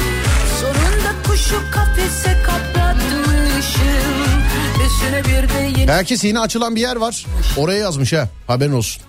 [0.61, 4.43] Sonunda kuşu kafese kapatmışım
[4.87, 7.27] Üstüne bir de yeni Herkes yeni açılan bir yer var.
[7.57, 9.03] Oraya yazmış ha haberin olsun.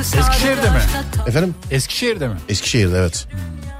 [0.00, 0.80] Eskişehir'de mi?
[1.26, 1.54] Efendim?
[1.70, 2.34] Eskişehir'de mi?
[2.48, 3.26] Eskişehir'de evet.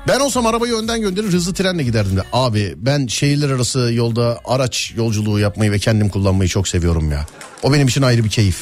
[0.09, 2.23] Ben olsam arabayı önden gönderir hızlı trenle giderdim de.
[2.33, 7.27] Abi ben şehirler arası yolda araç yolculuğu yapmayı ve kendim kullanmayı çok seviyorum ya.
[7.63, 8.57] O benim için ayrı bir keyif.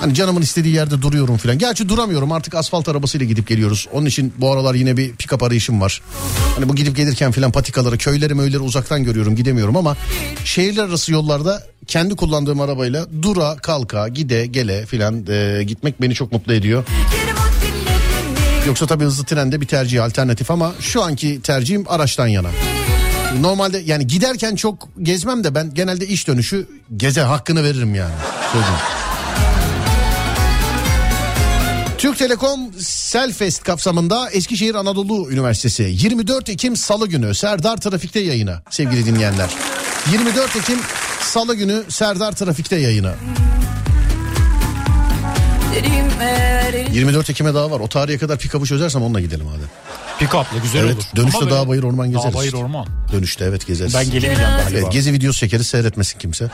[0.00, 1.58] Hani canımın istediği yerde duruyorum falan.
[1.58, 3.88] Gerçi duramıyorum artık asfalt arabasıyla gidip geliyoruz.
[3.92, 6.02] Onun için bu aralar yine bir pick-up arayışım var.
[6.54, 9.96] Hani bu gidip gelirken falan patikaları, köyleri möyleri uzaktan görüyorum gidemiyorum ama...
[10.44, 16.32] ...şehirler arası yollarda kendi kullandığım arabayla dura, kalka, gide, gele filan e, gitmek beni çok
[16.32, 16.84] mutlu ediyor.
[18.66, 22.48] Yoksa tabii hızlı trende bir tercih alternatif ama şu anki tercihim araçtan yana.
[23.40, 28.14] Normalde yani giderken çok gezmem de ben genelde iş dönüşü geze hakkını veririm yani.
[28.52, 28.74] Söyleyeyim.
[31.98, 39.06] Türk Telekom Selfest kapsamında Eskişehir Anadolu Üniversitesi 24 Ekim Salı günü Serdar Trafik'te yayına sevgili
[39.06, 39.50] dinleyenler.
[40.12, 40.78] 24 Ekim
[41.20, 43.14] Salı günü Serdar Trafik'te yayına.
[46.92, 47.80] 24 Ekim'e daha var.
[47.80, 49.62] O tarihe kadar pikabı çözersem onunla gidelim hadi.
[50.18, 51.04] Pick-up'la güzel evet, olur.
[51.16, 52.32] Dönüşte Ama dağ bayır orman gezeriz.
[52.32, 52.64] Dağ bayır işte.
[52.64, 52.86] orman.
[53.12, 53.94] Dönüşte evet gezeriz.
[53.94, 54.78] Ben gelemeyeceğim galiba.
[54.78, 56.50] Evet, gezi videosu çekeriz seyretmesin kimse.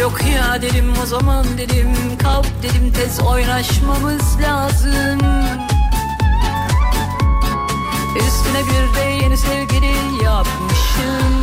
[0.00, 5.20] Yok ya dedim o zaman dedim kalk dedim tez oynaşmamız lazım
[8.16, 11.33] Üstüne bir de yeni sevgili yapmışım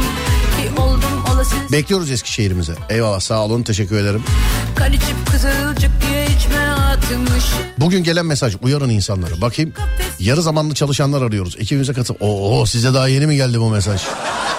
[1.71, 2.73] Bekliyoruz Eskişehir'imize.
[2.89, 4.23] Eyvallah sağ olun teşekkür ederim.
[4.75, 7.43] kan içip kızılcık diye içme atmış
[7.77, 9.41] Bugün gelen mesaj uyarın insanları.
[9.41, 9.73] Bakayım
[10.19, 11.55] yarı zamanlı çalışanlar arıyoruz.
[11.59, 12.15] Ekibimize katıl.
[12.19, 14.01] Oo size daha yeni mi geldi bu mesaj?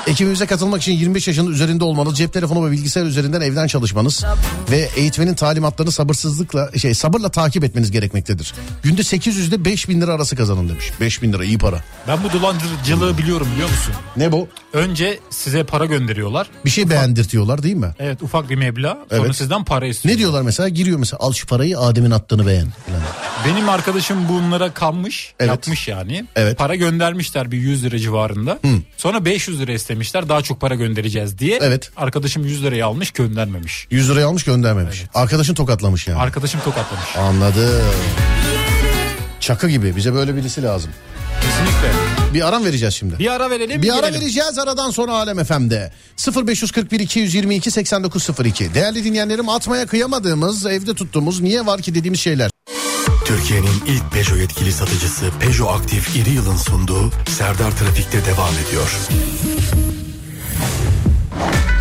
[0.06, 4.24] Ekibimize katılmak için 25 yaşının üzerinde olmanız, cep telefonu ve bilgisayar üzerinden evden çalışmanız
[4.70, 8.54] ve eğitmenin talimatlarını sabırsızlıkla şey sabırla takip etmeniz gerekmektedir.
[8.82, 10.92] Günde 800 ile 5000 lira arası kazanın demiş.
[11.00, 11.84] 5000 lira iyi para.
[12.08, 13.94] Ben bu dolandırıcılığı biliyorum biliyor musun?
[14.16, 14.48] Ne bu?
[14.72, 16.46] Önce size para gönderiyorlar.
[16.64, 17.94] Bir şey beğendirtiyorlar değil mi?
[17.98, 18.98] Evet ufak bir meblağ.
[19.10, 19.36] Sonra Evet.
[19.36, 20.14] sizden para istiyor.
[20.14, 20.68] Ne diyorlar mesela?
[20.68, 22.68] Giriyor mesela al şu parayı Adem'in attığını beğen.
[23.46, 25.34] Benim arkadaşım bunlara kanmış.
[25.40, 25.48] Evet.
[25.50, 26.24] Yapmış yani.
[26.36, 26.58] Evet.
[26.58, 28.58] Para göndermişler bir 100 lira civarında.
[28.96, 30.28] Sonra 500 lira istemişler.
[30.28, 31.58] Daha çok para göndereceğiz diye.
[31.62, 31.90] Evet.
[31.96, 33.86] Arkadaşım 100 lirayı almış göndermemiş.
[33.90, 35.04] 100 lirayı almış göndermemiş.
[35.14, 36.18] Arkadaşın tokatlamış yani.
[36.18, 37.16] Arkadaşım tokatlamış.
[37.16, 37.84] Anladım.
[39.40, 40.90] Çakı gibi bize böyle birisi lazım.
[41.40, 41.92] Kesinlikle.
[42.34, 43.18] Bir aram vereceğiz şimdi.
[43.18, 43.82] Bir ara verelim.
[43.82, 44.20] Bir ara gelelim.
[44.20, 45.92] vereceğiz aradan sonra Alem FM'de.
[46.46, 48.74] 0541 222 8902.
[48.74, 52.50] Değerli dinleyenlerim atmaya kıyamadığımız, evde tuttuğumuz, niye var ki dediğimiz şeyler.
[53.24, 58.98] Türkiye'nin ilk Peugeot yetkili satıcısı Peugeot Aktif İri Yıl'ın sunduğu Serdar Trafik'te devam ediyor.
[61.42, 61.71] Bye.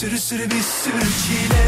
[0.00, 1.59] Sürü sürü bir sürü çile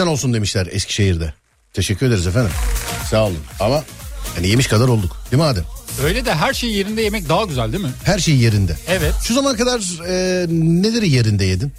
[0.00, 1.34] bizden olsun demişler Eskişehir'de.
[1.72, 2.50] Teşekkür ederiz efendim.
[3.10, 3.38] Sağ olun.
[3.60, 3.84] Ama
[4.36, 5.16] yani yemiş kadar olduk.
[5.30, 5.64] Değil mi Adem?
[6.04, 7.90] Öyle de her şeyi yerinde yemek daha güzel değil mi?
[8.04, 8.76] Her şey yerinde.
[8.88, 9.14] Evet.
[9.24, 11.72] Şu zamana kadar e, neleri yerinde yedin?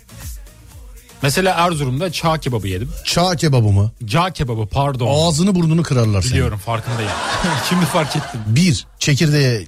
[1.22, 2.90] Mesela Erzurum'da çağ kebabı yedim.
[3.06, 3.92] Çağ kebabı mı?
[4.06, 5.28] Cağ kebabı pardon.
[5.28, 6.32] Ağzını burnunu kırarlar seni.
[6.32, 7.12] Biliyorum farkındayım.
[7.70, 8.42] Şimdi fark ettim.
[8.48, 9.66] Bir, çekirdeğe,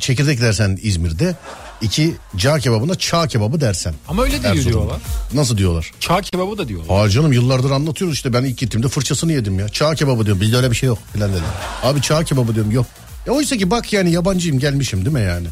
[0.00, 1.34] çekirdek dersen İzmir'de.
[1.80, 3.94] İki, cağ kebabına çağ kebabı dersen.
[4.08, 4.64] Ama öyle Erzurum'da.
[4.64, 4.96] diyorlar.
[5.34, 5.92] Nasıl diyorlar?
[6.00, 7.04] Çağ kebabı da diyorlar.
[7.04, 9.68] Aa canım yıllardır anlatıyoruz işte ben ilk gittiğimde fırçasını yedim ya.
[9.68, 11.42] Çağ kebabı diyorum bizde öyle bir şey yok filan dedim.
[11.82, 12.86] Abi çağ kebabı diyorum yok.
[13.26, 15.46] E oysa ki bak yani yabancıyım gelmişim değil mi yani?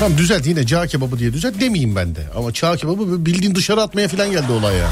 [0.00, 2.26] Tamam düzelt yine cağ kebabı diye düzelt demeyeyim ben de.
[2.36, 4.90] Ama çağ kebabı bildiğin dışarı atmaya falan geldi olay ya.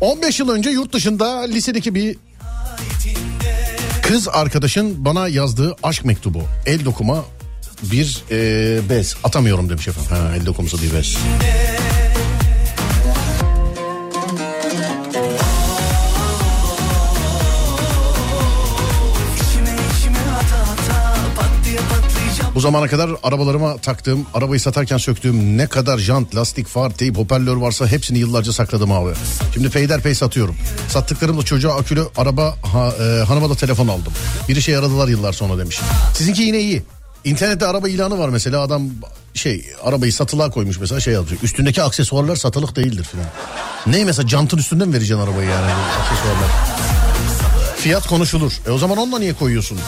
[0.00, 2.16] 15 yıl önce yurt dışında lisedeki bir
[4.08, 6.42] kız arkadaşın bana yazdığı aşk mektubu.
[6.66, 7.24] El dokuma
[7.82, 9.16] bir e, bez.
[9.24, 10.10] Atamıyorum demiş efendim.
[10.10, 11.18] Ha, el dokuması bir bez.
[22.58, 27.56] Bu zamana kadar arabalarıma taktığım, arabayı satarken söktüğüm ne kadar jant, lastik, far, teyp, hoparlör
[27.56, 29.12] varsa hepsini yıllarca sakladım abi.
[29.54, 30.56] Şimdi peyderpey satıyorum.
[30.88, 34.12] Sattıklarımla çocuğa akülü araba, ha, e, hanıma da telefon aldım.
[34.48, 35.80] Bir işe yaradılar yıllar sonra demiş.
[36.14, 36.82] Sizinki yine iyi.
[37.24, 38.82] İnternette araba ilanı var mesela adam
[39.34, 41.40] şey arabayı satılığa koymuş mesela şey yazıyor.
[41.42, 43.26] Üstündeki aksesuarlar satılık değildir filan.
[43.86, 46.50] Ne mesela jantın üstünden vereceksin arabayı yani aksesuarlar.
[47.76, 48.52] Fiyat konuşulur.
[48.66, 49.78] E o zaman onunla niye koyuyorsun?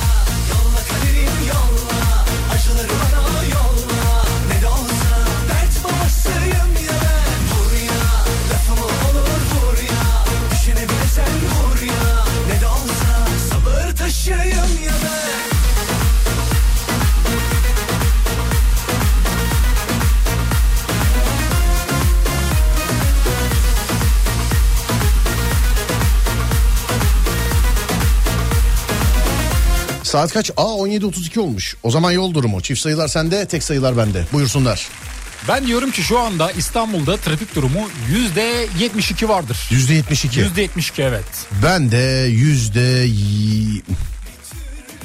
[30.10, 30.50] Saat kaç?
[30.56, 31.76] Aa 17.32 olmuş.
[31.82, 32.60] O zaman yol durumu.
[32.60, 34.24] Çift sayılar sende, tek sayılar bende.
[34.32, 34.88] Buyursunlar.
[35.48, 39.68] Ben diyorum ki şu anda İstanbul'da trafik durumu yüzde 72 vardır.
[39.70, 40.40] Yüzde 72.
[40.40, 41.24] Yüzde 72 evet.
[41.62, 43.82] Ben de yüzde y-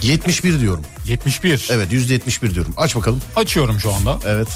[0.02, 0.84] 71 diyorum.
[1.08, 1.68] 71.
[1.72, 2.74] Evet yüzde 71 diyorum.
[2.78, 3.22] Aç bakalım.
[3.36, 4.20] Açıyorum şu anda.
[4.26, 4.48] Evet.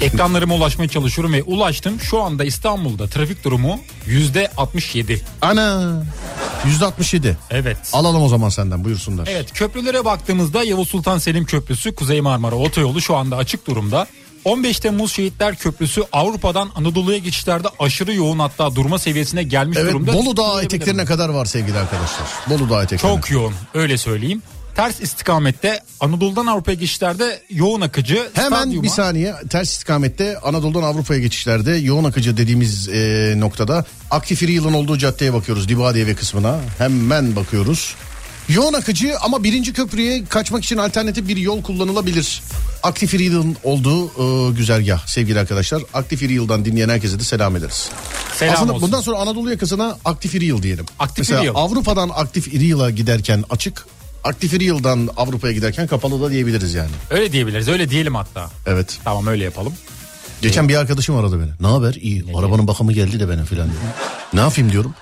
[0.00, 2.00] Ekranlarıma ulaşmaya çalışıyorum ve ulaştım.
[2.00, 5.22] Şu anda İstanbul'da trafik durumu yüzde 67.
[5.42, 6.02] Ana.
[6.66, 7.36] Yüzde 67.
[7.50, 7.76] Evet.
[7.92, 9.28] Alalım o zaman senden buyursunlar.
[9.30, 14.06] Evet köprülere baktığımızda Yavuz Sultan Selim Köprüsü Kuzey Marmara Otoyolu şu anda açık durumda.
[14.44, 20.12] 15 Temmuz Şehitler Köprüsü Avrupa'dan Anadolu'ya geçişlerde aşırı yoğun hatta durma seviyesine gelmiş Evet durumda.
[20.12, 22.26] Bolu Dağı eteklerine kadar var sevgili arkadaşlar.
[22.50, 23.16] Bolu Dağı eteklerine.
[23.16, 24.42] Çok yoğun öyle söyleyeyim.
[24.76, 28.28] Ters istikamette Anadolu'dan Avrupa'ya geçişlerde yoğun akıcı.
[28.34, 34.42] Hemen stadyuma- bir saniye ters istikamette Anadolu'dan Avrupa'ya geçişlerde yoğun akıcı dediğimiz e, noktada aktif
[34.42, 35.68] yılın olduğu caddeye bakıyoruz.
[35.68, 37.94] Divadiye ve kısmına hemen bakıyoruz.
[38.48, 42.42] Yoğun akıcı ama birinci köprüye kaçmak için alternatif bir yol kullanılabilir.
[42.82, 45.82] Aktif yılın olduğu e, güzergah sevgili arkadaşlar.
[45.94, 47.88] Aktif yıldan dinleyen herkese de selam ederiz.
[48.38, 48.82] Selam Aslında olsun.
[48.86, 50.86] bundan sonra Anadolu yakasına aktif yıl diyelim.
[50.98, 51.54] Aktif Mesela yıl.
[51.54, 53.86] Avrupa'dan aktif yıla giderken açık,
[54.24, 56.90] aktif yıldan Avrupa'ya giderken kapalı da diyebiliriz yani.
[57.10, 58.50] Öyle diyebiliriz öyle diyelim hatta.
[58.66, 58.98] Evet.
[59.04, 59.72] Tamam öyle yapalım.
[60.42, 61.50] Geçen bir arkadaşım aradı beni.
[61.60, 61.94] Ne haber?
[61.94, 62.24] İyi.
[62.36, 63.80] Arabanın bakımı geldi de benim filan diyor.
[64.34, 64.94] ne yapayım diyorum.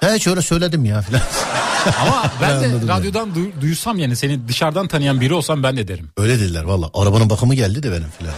[0.00, 1.22] He şöyle söyledim ya filan.
[2.00, 6.08] Ama ben de radyodan duy- duysam yani seni dışarıdan tanıyan biri olsam ben de derim.
[6.16, 6.90] Öyle dediler valla.
[6.94, 8.34] Arabanın bakımı geldi de benim filan.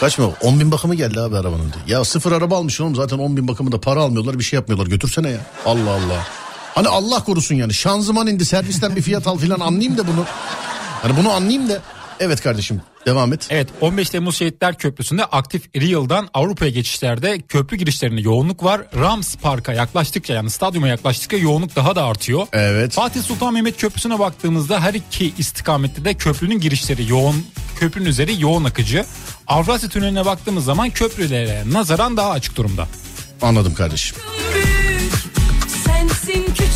[0.00, 0.30] Kaç mı?
[0.40, 1.72] 10 bin bakımı geldi abi arabanın.
[1.72, 1.98] diyor.
[1.98, 4.86] Ya sıfır araba almışsın oğlum zaten 10 bin bakımında para almıyorlar bir şey yapmıyorlar.
[4.86, 5.38] Götürsene ya.
[5.66, 6.26] Allah Allah.
[6.74, 10.24] Hani Allah korusun yani şanzıman indi servisten bir fiyat al filan anlayayım da bunu.
[11.02, 11.82] Hani bunu anlayayım da.
[12.20, 13.46] Evet kardeşim Devam et.
[13.50, 18.82] Evet 15 Temmuz Şehitler Köprüsü'nde aktif Real'dan Avrupa'ya geçişlerde köprü girişlerinde yoğunluk var.
[18.96, 22.46] Rams Park'a yaklaştıkça yani stadyuma yaklaştıkça yoğunluk daha da artıyor.
[22.52, 22.92] Evet.
[22.92, 27.46] Fatih Sultan Mehmet Köprüsü'ne baktığımızda her iki istikamette de köprünün girişleri yoğun,
[27.80, 29.04] köprünün üzeri yoğun akıcı.
[29.46, 32.88] Avrasya Tüneli'ne baktığımız zaman köprülere nazaran daha açık durumda.
[33.42, 34.16] Anladım kardeşim.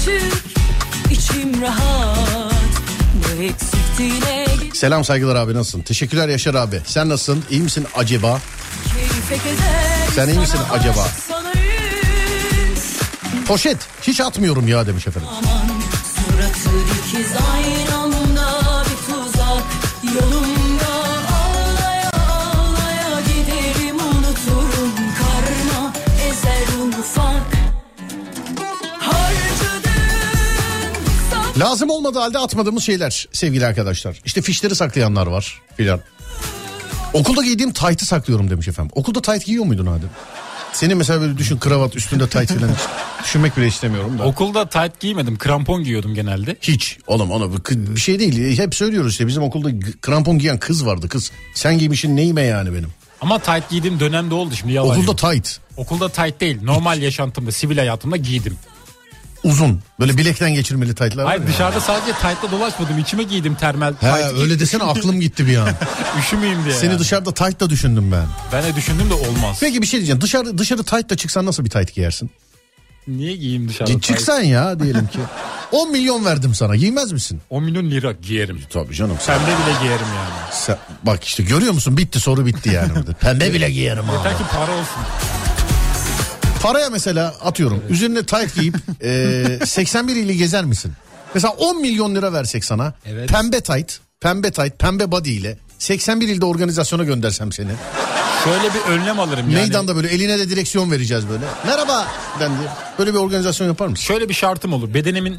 [0.09, 2.53] Büyük Sensin küçük içim rahat
[3.39, 5.81] Ne eksikti ne Selam saygılar abi nasılsın?
[5.83, 6.81] Teşekkürler Yaşar abi.
[6.87, 7.45] Sen nasılsın?
[7.51, 8.41] İyi misin acaba?
[10.15, 11.09] Sen iyi misin acaba?
[13.49, 15.29] Poşet hiç atmıyorum ya demiş efendim.
[15.39, 15.69] aman
[16.15, 19.63] Suratı ikiz aynı anda bir tuzak
[20.15, 20.48] Yolumda
[31.59, 34.17] Lazım olmadığı halde atmadığımız şeyler sevgili arkadaşlar.
[34.25, 36.01] İşte fişleri saklayanlar var filan.
[37.13, 38.93] Okulda giydiğim taytı saklıyorum demiş efendim.
[38.95, 40.11] Okulda tayt giyiyor muydun Adem?
[40.73, 42.79] Senin mesela böyle düşün kravat üstünde tayt falan hiç
[43.25, 44.25] düşünmek bile istemiyorum da.
[44.25, 46.57] Okulda tight giymedim krampon giyiyordum genelde.
[46.63, 48.59] Hiç oğlum ona bir- şey değil.
[48.59, 51.31] Hep söylüyoruz işte bizim okulda krampon giyen kız vardı kız.
[51.55, 52.89] Sen giymişin neyime yani benim.
[53.21, 57.79] Ama tight giydiğim dönemde oldu şimdi yalan Okulda tayt Okulda tight değil normal yaşantımda sivil
[57.79, 58.57] hayatımda giydim.
[59.45, 61.47] Uzun böyle bilekten geçirmeli taytlar Hayır ya.
[61.47, 65.69] dışarıda sadece tight'la dolaşmadım içime giydim termal He öyle desene aklım gitti bir an.
[66.21, 66.75] Üşümeyeyim diye.
[66.75, 66.99] Seni yani.
[66.99, 68.27] dışarıda taytla düşündüm ben.
[68.53, 69.57] Ben de düşündüm de olmaz.
[69.61, 70.21] Peki bir şey diyeceğim.
[70.21, 72.31] Dışarı dışarı taytla çıksan nasıl bir tayt giyersin?
[73.09, 74.05] Niye giyeyim dışarıda tight?
[74.05, 75.19] Çıksan ya diyelim ki.
[75.73, 76.77] 10 milyon verdim sana.
[76.77, 77.41] Giymez misin?
[77.51, 78.63] 10 milyon lira giyerim.
[78.73, 79.17] Tabii canım.
[79.21, 80.53] Sen, Pembe bile giyerim yani.
[80.53, 81.97] sen- bak işte görüyor musun?
[81.97, 82.93] Bitti soru bitti yani.
[83.21, 84.17] Pembe bile giyerim abi.
[84.17, 85.03] Yeter ki para olsun.
[86.63, 87.83] Paraya mesela atıyorum.
[87.91, 90.93] Üzerine tayt giyip e, 81 ili gezer misin?
[91.35, 92.95] Mesela 10 milyon lira versek sana.
[93.07, 93.29] Evet.
[93.29, 97.71] Pembe tayt, pembe tayt, pembe body ile 81 ilde organizasyona göndersem seni.
[98.45, 99.55] Şöyle bir önlem alırım yani.
[99.55, 101.45] Meydanda böyle eline de direksiyon vereceğiz böyle.
[101.67, 102.07] Merhaba
[102.41, 102.69] ben diye.
[102.99, 104.05] Böyle bir organizasyon yapar mısın?
[104.05, 104.95] Şöyle bir şartım olur.
[104.95, 105.37] Bedenimin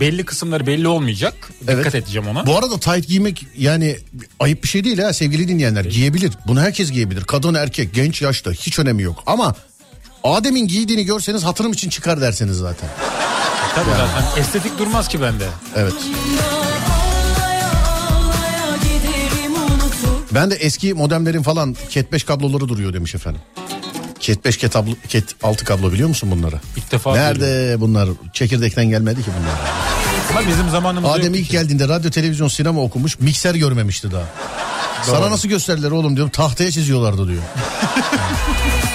[0.00, 1.34] belli kısımları belli olmayacak.
[1.60, 1.94] Dikkat Evet.
[1.94, 2.46] edeceğim ona.
[2.46, 3.96] Bu arada tayt giymek yani
[4.40, 5.84] ayıp bir şey değil ha sevgili dinleyenler.
[5.84, 6.32] Giyebilir.
[6.46, 7.24] Bunu herkes giyebilir.
[7.24, 9.22] Kadın erkek genç yaşta hiç önemi yok.
[9.26, 9.54] Ama
[10.24, 12.88] Adem'in giydiğini görseniz hatırım için çıkar derseniz zaten.
[13.74, 15.48] Tabii zaten estetik durmaz ki bende.
[15.76, 15.92] Evet.
[20.34, 23.40] Ben de eski modemlerin falan cat 5 kabloları duruyor demiş efendim.
[24.20, 26.56] Cat 5 cat, ablo, cat 6 kablo biliyor musun bunları?
[26.76, 28.08] İlk defa Nerede bunlar?
[28.32, 29.58] Çekirdekten gelmedi ki bunlar.
[30.30, 31.52] Ama bizim zamanımızda Adem ilk ki.
[31.52, 34.24] geldiğinde radyo televizyon sinema okumuş mikser görmemişti daha.
[35.02, 37.42] Sana nasıl gösterdiler oğlum diyorum tahtaya çiziyorlardı diyor.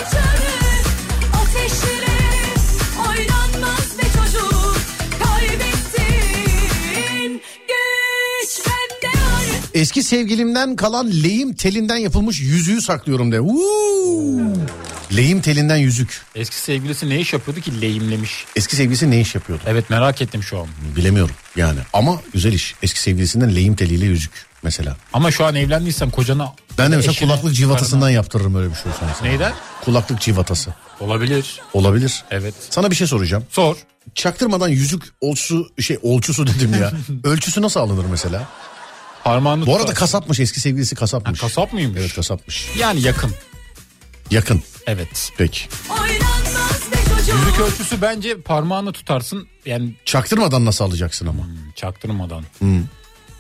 [9.74, 13.38] Eski sevgilimden kalan lehim telinden yapılmış yüzüğü saklıyorum de.
[15.18, 16.22] Lehim telinden yüzük.
[16.36, 18.46] Eski sevgilisi ne iş yapıyordu ki lehimlemiş.
[18.56, 19.64] Eski sevgilisi ne iş yapıyordu?
[19.68, 20.68] Evet merak ettim şu an.
[20.96, 21.80] Bilemiyorum yani.
[21.94, 22.76] Ama güzel iş.
[22.84, 24.32] Eski sevgilisinden lehim teliyle yüzük
[24.64, 24.98] mesela.
[25.14, 26.54] Ama şu an evlendiysen kocana...
[26.78, 29.06] Ben de mesela eşine, kulaklık civatasından yaptırırım öyle bir şey olsa.
[29.08, 29.30] mesela.
[29.32, 29.54] Neyden?
[29.86, 30.74] Kulaklık civatası.
[31.00, 31.62] Olabilir.
[31.74, 32.24] Olabilir.
[32.32, 32.54] Evet.
[32.70, 33.46] Sana bir şey soracağım.
[33.50, 33.76] Sor.
[34.16, 36.92] Çaktırmadan yüzük ölçüsü şey ölçüsü dedim ya.
[37.24, 38.48] ölçüsü nasıl alınır mesela?
[39.24, 40.00] Parmağını Bu arada tutarsın.
[40.00, 41.44] kasapmış eski sevgilisi kasapmış.
[41.44, 42.00] Ha, kasap mıymış?
[42.00, 42.70] Evet kasapmış.
[42.78, 43.32] Yani yakın.
[44.32, 44.64] Yakın.
[44.88, 45.32] Evet.
[45.38, 45.62] Peki.
[47.20, 49.48] Yüzük ölçüsü bence parmağını tutarsın.
[49.66, 51.44] Yani Çaktırmadan nasıl alacaksın ama?
[51.76, 52.44] çaktırmadan.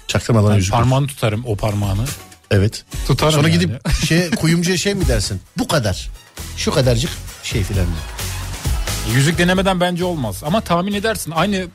[0.07, 0.72] Çaktırmadan Ben yüzük.
[0.73, 2.05] parmağını tutarım o parmağını.
[2.51, 2.85] Evet.
[3.07, 3.60] Tutarım Sonra yani.
[3.60, 5.41] gidip şey kuyumcuya şey mi dersin?
[5.57, 6.10] Bu kadar.
[6.57, 7.11] Şu kadarcık
[7.43, 7.85] şey filan.
[7.85, 9.15] diye.
[9.15, 10.41] Yüzük denemeden bence olmaz.
[10.45, 11.65] Ama tahmin edersin aynı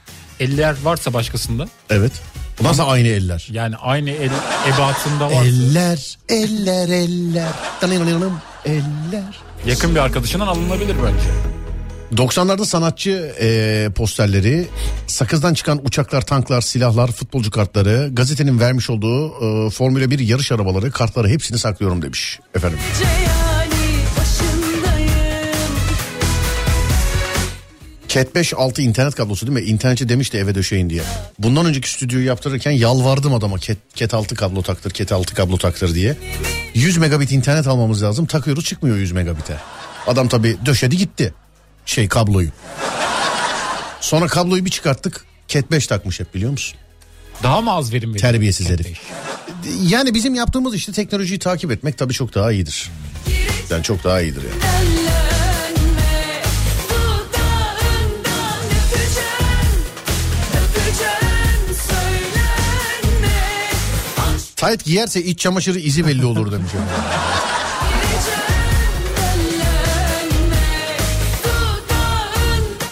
[0.41, 1.69] eller varsa başkasında.
[1.91, 2.13] Evet.
[2.63, 3.49] Nasıl aynı eller?
[3.51, 4.31] Yani aynı el
[4.69, 5.45] ebatında varsa.
[5.45, 7.49] Eller, eller, eller.
[7.81, 9.39] Tanıyalım, Eller.
[9.67, 11.59] Yakın bir arkadaşından alınabilir bence.
[12.23, 14.67] 90'larda sanatçı e, posterleri,
[15.07, 19.29] sakızdan çıkan uçaklar, tanklar, silahlar, futbolcu kartları, gazetenin vermiş olduğu
[19.67, 22.79] e, Formula 1 yarış arabaları, kartları hepsini saklıyorum demiş efendim.
[23.05, 23.48] yani
[28.09, 29.65] Cat 5 6 internet kablosu değil mi?
[29.71, 31.03] İnternetçi demişti eve döşeyin diye.
[31.39, 35.95] Bundan önceki stüdyoyu yaptırırken yalvardım adama Cat, Cat 6 kablo taktır, Cat 6 kablo taktır
[35.95, 36.17] diye.
[36.75, 38.27] 100 megabit internet almamız lazım.
[38.27, 39.57] Takıyoruz çıkmıyor 100 megabite.
[40.07, 41.35] Adam tabii döşedi gitti
[41.87, 42.49] şey kabloyu.
[44.01, 45.25] Sonra kabloyu bir çıkarttık.
[45.49, 46.79] Cat 5 takmış hep biliyor musun?
[47.43, 48.33] Daha mı az verim veriyor?
[48.33, 49.01] Terbiyesiz herif.
[49.83, 52.91] Yani bizim yaptığımız işte teknolojiyi takip etmek tabii çok daha iyidir.
[53.71, 55.08] Yani çok daha iyidir yani.
[64.59, 66.71] Tayt giyerse iç çamaşırı izi belli olur demiş.
[66.75, 66.89] efendim.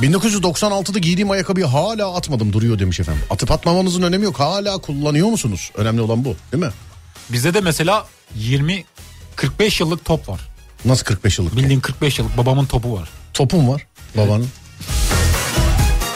[0.03, 3.23] 1996'da giydiğim ayakkabıyı hala atmadım duruyor demiş efendim.
[3.31, 4.41] Atıp atmamanızın önemi yok.
[4.41, 5.71] Hala kullanıyor musunuz?
[5.75, 6.71] Önemli olan bu değil mi?
[7.31, 8.85] Bizde de mesela 20
[9.37, 10.41] 45 yıllık top var.
[10.85, 11.57] Nasıl 45 yıllık?
[11.57, 13.09] Bildiğin 45 yıllık babamın topu var.
[13.35, 13.87] Topum var
[14.17, 14.49] babanın.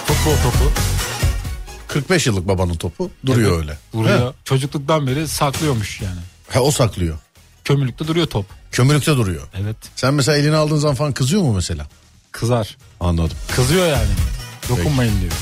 [0.06, 0.72] Topu o topu.
[1.92, 3.78] 45 yıllık babanın topu duruyor Evet, öyle.
[3.92, 4.32] Duruyor.
[4.32, 4.34] He.
[4.44, 6.20] Çocukluktan beri saklıyormuş yani.
[6.48, 7.18] He, o saklıyor.
[7.64, 8.46] Kömürlükte duruyor top.
[8.72, 9.42] Kömürlükte duruyor.
[9.62, 9.76] Evet.
[9.96, 11.86] Sen mesela elini aldığın zaman falan kızıyor mu mesela?
[12.32, 12.76] Kızar.
[13.00, 13.36] Anladım.
[13.56, 14.08] Kızıyor yani.
[14.68, 15.32] Dokunmayın diyor.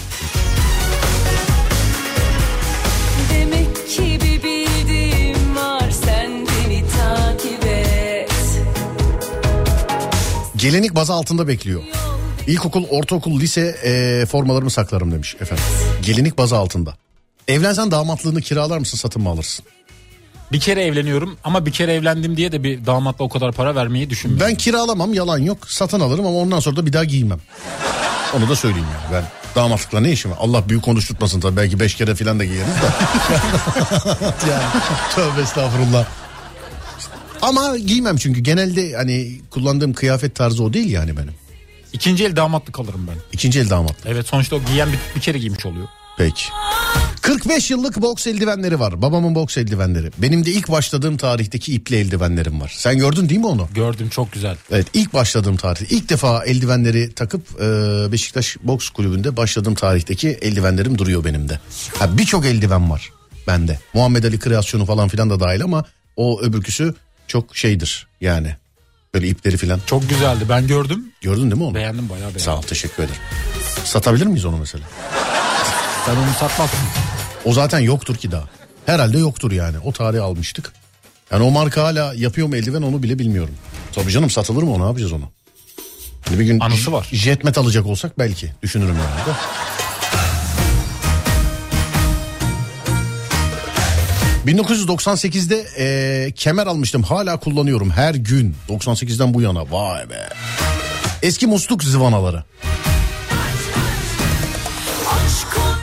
[3.33, 8.33] Demek ki bir bildiğim var sen beni takip et
[10.57, 11.83] Gelenek bazı altında bekliyor.
[12.49, 15.65] İlkokul, ortaokul, lise e, formalarımı saklarım demiş efendim.
[16.03, 16.95] Gelenek bazı altında.
[17.49, 19.65] Evlensen damatlığını kiralar mısın satın mı alırsın?
[20.53, 24.11] Bir kere evleniyorum ama bir kere evlendim diye de bir damatla o kadar para vermeyi
[24.11, 24.49] düşünmüyorum.
[24.49, 27.41] Ben kiralamam yalan yok satın alırım ama ondan sonra da bir daha giymem.
[28.37, 30.39] Onu da söyleyeyim yani ben damatlıkla ne işim var?
[30.41, 32.87] Allah büyük konuşturtmasın tabii belki beş kere falan da giyeriz de.
[34.51, 34.65] yani
[35.15, 36.07] tövbe estağfurullah.
[37.43, 41.48] Ama giymem çünkü genelde hani kullandığım kıyafet tarzı o değil yani benim.
[41.93, 43.17] İkinci el damatlık alırım ben.
[43.33, 43.97] İkinci el damat.
[44.07, 45.89] Evet sonuçta o giyen bir, bir kere giymiş oluyor.
[46.19, 46.45] Peki.
[47.21, 49.03] 45 yıllık boks eldivenleri var.
[49.03, 50.11] Babamın boks eldivenleri.
[50.19, 52.73] Benim de ilk başladığım tarihteki ipli eldivenlerim var.
[52.77, 53.69] Sen gördün değil mi onu?
[53.75, 54.57] Gördüm çok güzel.
[54.71, 55.81] Evet ilk başladığım tarih.
[55.93, 57.67] İlk defa eldivenleri takıp e,
[58.13, 61.61] Beşiktaş Boks Kulübü'nde başladığım tarihteki eldivenlerim duruyor benim de.
[61.99, 63.11] Ha, Birçok eldiven var
[63.47, 63.79] bende.
[63.95, 65.85] Muhammed Ali kreasyonu falan filan da dahil ama
[66.17, 66.95] o öbürküsü
[67.27, 68.57] çok şeydir yani.
[69.15, 69.81] Böyle ipleri filan.
[69.87, 71.13] Çok güzeldi ben gördüm.
[71.21, 71.75] Gördün değil mi onu?
[71.75, 72.41] Beğendim bayağı beğendim.
[72.41, 73.21] Sağ ol teşekkür ederim.
[73.85, 74.85] Satabilir miyiz onu mesela?
[76.07, 76.79] Sen onu satmazsın.
[77.45, 78.45] O zaten yoktur ki daha.
[78.87, 79.77] Herhalde yoktur yani.
[79.85, 80.73] O tarihi almıştık.
[81.33, 83.55] Yani o marka hala yapıyor mu eldiven onu bile bilmiyorum.
[83.93, 85.31] Tabii canım satılır mı o ne yapacağız onu?
[86.29, 87.09] Hani bir gün Anısı var.
[87.13, 89.39] Jetmet alacak olsak belki düşünürüm yani de.
[94.49, 97.03] ...1998'de eee, kemer almıştım.
[97.03, 98.55] Hala kullanıyorum her gün.
[98.69, 99.71] 98'den bu yana.
[99.71, 100.29] Vay be.
[101.23, 102.45] Eski musluk zıvanaları.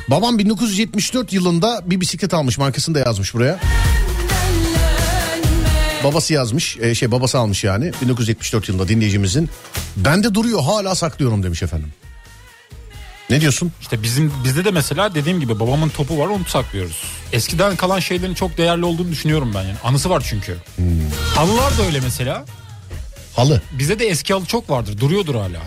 [0.10, 3.60] Babam 1974 yılında bir bisiklet almış markasını da yazmış buraya.
[6.04, 9.50] Babası yazmış e, şey babası almış yani 1974 yılında dinleyicimizin.
[9.98, 11.94] Bende duruyor hala saklıyorum demiş efendim.
[13.30, 13.72] Ne diyorsun?
[13.82, 17.04] İşte bizim bizde de mesela dediğim gibi babamın topu var onu saklıyoruz.
[17.32, 19.76] Eskiden kalan şeylerin çok değerli olduğunu düşünüyorum ben yani.
[19.84, 20.58] Anısı var çünkü.
[21.36, 22.46] Halılar da öyle mesela.
[23.36, 23.62] Halı.
[23.72, 25.00] Bizde de eski halı çok vardır.
[25.00, 25.60] Duruyordur hala.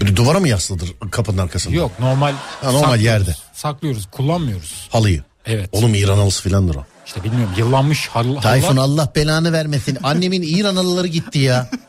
[0.00, 1.74] Böyle duvara mı yaslıdır kapının arkasında?
[1.76, 2.32] Yok normal.
[2.32, 3.04] Ha, normal saklıyoruz.
[3.04, 3.36] yerde.
[3.52, 4.06] Saklıyoruz.
[4.10, 4.88] Kullanmıyoruz.
[4.90, 5.24] Halıyı.
[5.46, 5.68] Evet.
[5.72, 6.84] Oğlum İran halısı filandır o.
[7.06, 9.02] İşte bilmiyorum yıllanmış halı, Tayfun halılar.
[9.02, 9.98] Allah belanı vermesin.
[10.02, 11.70] Annemin İran halıları gitti ya.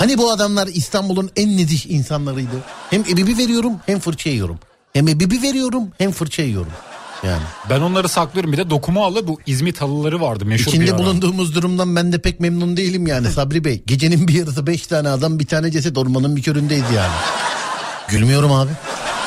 [0.00, 2.56] Hani bu adamlar İstanbul'un en nezih insanlarıydı.
[2.90, 4.58] Hem ebibi veriyorum hem fırça yiyorum.
[4.92, 6.72] Hem ebibi veriyorum hem fırça yiyorum.
[7.22, 7.42] Yani.
[7.70, 8.52] Ben onları saklıyorum.
[8.52, 10.98] Bir de dokuma halı bu İzmit halıları vardı meşhur bir İçinde ara.
[10.98, 13.82] bulunduğumuz durumdan ben de pek memnun değilim yani Sabri Bey.
[13.86, 17.12] Gecenin bir yarısı beş tane adam bir tane ceset ormanın bir köründeyiz yani.
[18.08, 18.70] Gülmüyorum abi.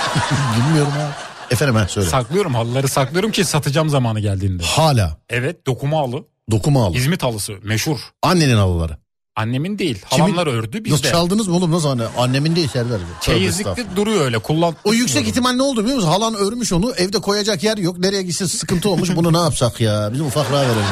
[0.57, 1.13] Gülmüyorum abi.
[1.53, 2.09] Efendim ha söyle.
[2.09, 4.63] Saklıyorum halıları saklıyorum ki satacağım zamanı geldiğinde.
[4.63, 6.23] Hala Evet dokuma halı.
[6.51, 6.97] dokuma halı.
[6.97, 7.99] İzmit halısı meşhur.
[8.21, 8.97] Annenin halıları.
[9.35, 10.01] Annemin değil.
[10.09, 11.11] Kimin- Halamlar ördü Nasıl bizde.
[11.11, 12.03] çaldınız mı oğlum nasıl anne?
[12.17, 12.99] Annemin değil Serdar.
[13.21, 14.39] Çeyizlikte duruyor öyle.
[14.39, 14.75] Kullan.
[14.83, 16.09] O yüksek ihtimal ne oldu biliyor musun?
[16.09, 17.97] Halan örmüş onu evde koyacak yer yok.
[17.97, 19.15] Nereye gitsin sıkıntı olmuş.
[19.15, 20.09] Bunu ne yapsak ya?
[20.13, 20.83] Bizim ufaklığa verelim.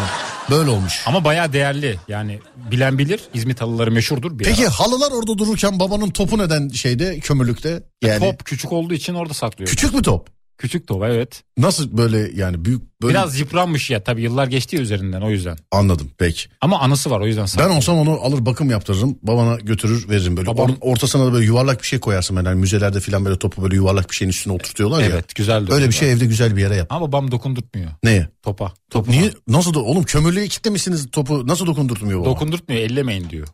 [0.50, 1.04] Böyle olmuş.
[1.06, 2.00] Ama bayağı değerli.
[2.08, 2.40] Yani
[2.72, 3.20] bilen bilir.
[3.34, 4.40] İzmit halıları meşhurdur.
[4.40, 4.72] Bir Peki ara.
[4.80, 7.84] halılar orada dururken babanın topu neden şeyde kömürlükte?
[8.02, 9.70] Yani Top küçük olduğu için orada saklıyor.
[9.70, 10.30] Küçük mü top?
[10.70, 11.44] Top evet.
[11.58, 15.58] Nasıl böyle yani büyük böyle Biraz yıpranmış ya tabii yıllar geçti ya üzerinden o yüzden.
[15.72, 16.50] anladım peki.
[16.62, 17.78] Ama anısı var o yüzden Ben saklıyor.
[17.78, 19.18] olsam onu alır bakım yaptırırım.
[19.24, 20.48] Babana götürür veririm böyle.
[20.50, 22.36] Babam- Onun ortasına da böyle yuvarlak bir şey koyarsın.
[22.36, 25.06] Yani müzelerde falan böyle topu böyle yuvarlak bir şeyin üstüne oturtuyorlar ya.
[25.06, 25.72] Evet güzeldir.
[25.74, 26.88] Öyle bir şey evde güzel bir yere yap.
[26.90, 28.28] Ama babam dokundurtmuyor Neye?
[28.44, 28.74] topa.
[28.90, 29.32] Top niye?
[29.48, 32.30] Nasıl da oğlum kömürlüğe kitlemişsiniz topu nasıl dokundurtmuyor baba?
[32.30, 33.48] Dokundurtmuyor ellemeyin diyor.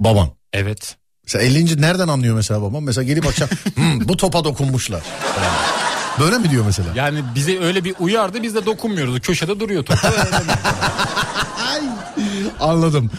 [0.00, 0.28] Baban.
[0.52, 0.96] Evet.
[1.24, 1.82] Mesela 50.
[1.82, 2.84] nereden anlıyor mesela babam?
[2.84, 5.02] Mesela gelip akşam "Hmm, bu topa dokunmuşlar.
[5.40, 5.56] Yani.
[6.18, 6.88] Böyle mi diyor mesela?
[6.94, 9.20] Yani bize öyle bir uyardı biz de dokunmuyoruz.
[9.20, 9.98] Köşede duruyor top.
[12.60, 13.10] Anladım.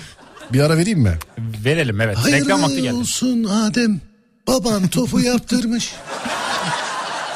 [0.53, 1.17] Bir ara vereyim mi?
[1.65, 2.17] Verelim evet.
[2.25, 2.95] Reklam vakti Hayırlı geldi.
[2.95, 4.01] olsun Adem.
[4.47, 5.93] Baban topu yaptırmış.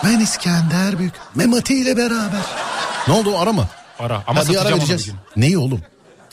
[0.03, 1.13] Ben İskender Büyük.
[1.35, 2.41] Memati ile beraber.
[3.07, 3.67] Ne oldu ara mı?
[3.99, 4.23] Ara.
[4.27, 5.05] Ama Ha, bir ara satacağım onu bir vereceğiz.
[5.05, 5.15] gün.
[5.41, 5.81] Neyi oğlum?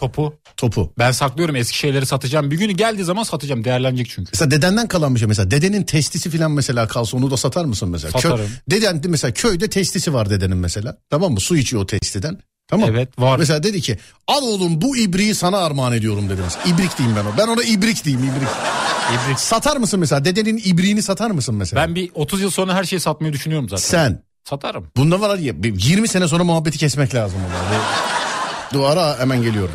[0.02, 0.34] Topu.
[0.56, 0.92] Topu.
[0.98, 2.50] Ben saklıyorum eski şeyleri satacağım.
[2.50, 3.64] Bir günü geldiği zaman satacağım.
[3.64, 4.30] Değerlenecek çünkü.
[4.32, 5.50] Mesela dedenden kalan bir şey mesela.
[5.50, 8.12] Dedenin testisi falan mesela kalsa onu da satar mısın mesela?
[8.12, 8.50] Satarım.
[8.70, 10.96] deden mesela köyde testisi var dedenin mesela.
[11.10, 11.40] Tamam mı?
[11.40, 12.38] Su içiyor o testiden.
[12.68, 12.90] Tamam.
[12.90, 13.38] Evet, var.
[13.38, 16.64] Mesela dedi ki al oğlum bu ibriği sana armağan ediyorum dedi mesela.
[16.64, 17.38] İbrik diyeyim ben o.
[17.38, 18.48] Ben ona ibrik diyeyim ibrik.
[19.26, 19.38] İbrik.
[19.38, 20.24] Satar mısın mesela?
[20.24, 21.82] Dedenin ibriğini satar mısın mesela?
[21.82, 23.82] Ben bir 30 yıl sonra her şeyi satmayı düşünüyorum zaten.
[23.82, 24.22] Sen.
[24.44, 24.86] Satarım.
[24.96, 27.40] Bunda var ya bir 20 sene sonra muhabbeti kesmek lazım.
[27.40, 27.80] ona.
[28.72, 29.74] Duvara hemen geliyorum.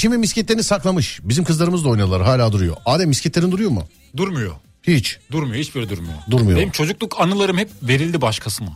[0.00, 1.20] Eşimin misketlerini saklamış.
[1.22, 2.76] Bizim kızlarımız da oynadılar hala duruyor.
[2.86, 3.88] Adem misketlerin duruyor mu?
[4.16, 4.52] Durmuyor.
[4.82, 5.18] Hiç.
[5.32, 6.14] Durmuyor hiçbiri durmuyor.
[6.30, 6.58] Durmuyor.
[6.58, 8.68] Benim çocukluk anılarım hep verildi başkasına.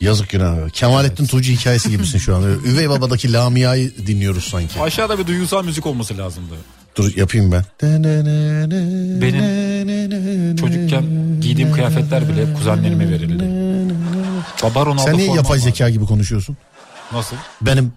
[0.00, 0.68] Yazık günah.
[0.70, 2.42] Kemalettin Tuğcu hikayesi gibisin şu an.
[2.66, 4.80] Üvey babadaki Lamia'yı dinliyoruz sanki.
[4.80, 6.54] Aşağıda bir duygusal müzik olması lazımdı.
[6.96, 7.64] Dur yapayım ben.
[9.22, 11.04] Benim çocukken
[11.40, 13.44] giydiğim kıyafetler bile hep kuzenlerime verildi.
[14.62, 15.62] Baba Ronaldo Sen niye yapay var.
[15.64, 16.56] zeka gibi konuşuyorsun?
[17.12, 17.36] Nasıl?
[17.62, 17.92] Benim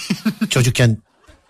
[0.50, 0.98] çocukken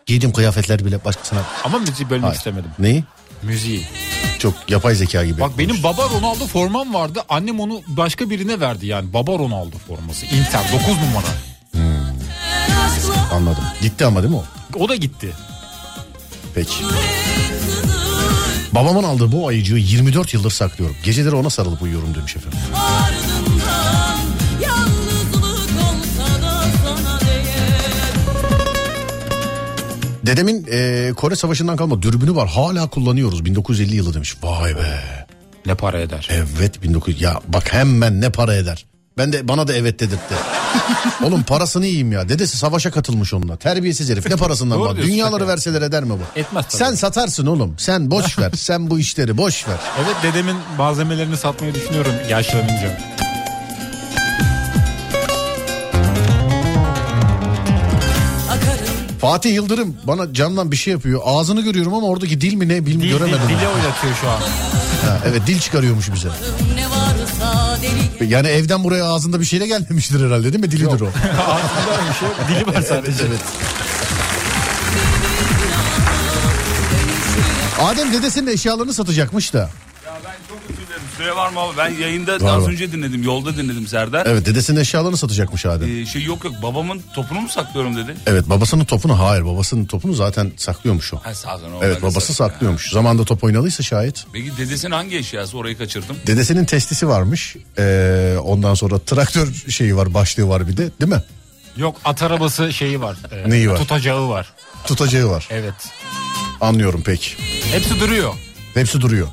[0.07, 1.41] giydiğim kıyafetler bile başkasına...
[1.65, 2.37] Ama müziği bölmek Hayır.
[2.37, 2.71] istemedim.
[2.79, 3.05] Neyi?
[3.43, 3.87] Müziği.
[4.39, 5.41] Çok yapay zeka gibi.
[5.41, 7.23] Bak benim baba Ronaldo formam vardı.
[7.29, 9.13] Annem onu başka birine verdi yani.
[9.13, 10.27] Baba Ronaldo forması.
[10.27, 11.27] Inter 9 numara.
[13.33, 13.65] Anladım.
[13.83, 14.45] Gitti ama değil mi o?
[14.79, 15.33] O da gitti.
[16.55, 16.75] Peki.
[18.73, 20.97] Babamın aldığı bu ayıcığı 24 yıldır saklıyorum.
[21.05, 22.59] Geceleri ona sarılıp uyuyorum demiş efendim.
[22.75, 24.12] ardından
[30.27, 32.49] Dedemin e, Kore Savaşı'ndan kalma dürbünü var.
[32.49, 33.45] Hala kullanıyoruz.
[33.45, 34.37] 1950 yılı demiş.
[34.43, 35.03] Vay be.
[35.67, 36.29] Ne para eder?
[36.31, 37.21] Evet 1900.
[37.21, 38.87] Ya bak hemen ne para eder.
[39.19, 40.35] Ben de bana da evet dedirtti.
[41.25, 42.29] Oğlum parasını yiyeyim ya.
[42.29, 43.57] Dedesi savaşa katılmış onunla.
[43.57, 44.27] Terbiyesiz herif.
[44.27, 44.97] Ne parasından var?
[44.97, 46.41] Dünyaları verseler eder mi bu?
[46.41, 46.77] Etmez tabii.
[46.79, 47.75] Sen satarsın oğlum.
[47.79, 48.53] Sen boş ver.
[48.57, 49.79] Sen bu işleri boş ver.
[50.05, 52.99] Evet dedemin malzemelerini satmayı düşünüyorum yaşlanınca.
[59.23, 61.21] Fatih Yıldırım bana camdan bir şey yapıyor.
[61.25, 63.57] Ağzını görüyorum ama oradaki dil mi ne bilmiyorum Dil, dil, göremedim.
[63.59, 64.41] dili oynatıyor şu an.
[65.09, 66.29] Ha, evet dil çıkarıyormuş bize.
[68.29, 70.71] Yani evden buraya ağzında bir şeyle gelmemiştir herhalde değil mi?
[70.71, 71.07] Dilidir o.
[71.49, 72.37] Ağzında bir şey yok.
[72.49, 73.25] Dili var sadece.
[73.29, 73.41] evet.
[77.81, 79.59] Adem dedesinin eşyalarını satacakmış da.
[79.59, 79.69] Ya
[80.25, 80.59] ben çok.
[81.23, 81.77] Süre var mı abi?
[81.77, 82.71] Ben yayında Var, az var.
[82.71, 83.23] önce dinledim.
[83.23, 84.27] Yolda dinledim Serdar.
[84.27, 86.03] Evet dedesinin eşyalarını satacakmış Adem.
[86.03, 88.15] Ee, şey yok yok babamın topunu mu saklıyorum dedi.
[88.27, 91.17] Evet babasının topunu hayır babasının topunu zaten saklıyormuş o.
[91.23, 91.61] Ha sağ ol.
[91.83, 92.91] Evet babası saklıyormuş.
[92.91, 94.25] Zamanında top oynadıysa şayet.
[94.33, 96.17] Peki dedesinin hangi eşyası orayı kaçırdım.
[96.27, 97.57] Dedesinin testisi varmış.
[97.79, 101.23] Ee, ondan sonra traktör şeyi var başlığı var bir de değil mi?
[101.77, 103.17] Yok at arabası şeyi var.
[103.33, 103.77] Ee, Neyi var?
[103.77, 104.53] Tutacağı var.
[104.87, 105.49] Tutacağı var.
[105.51, 105.75] Evet.
[106.61, 107.31] Anlıyorum peki.
[107.73, 108.35] Hepsi duruyor.
[108.75, 109.29] Hepsi duruyor.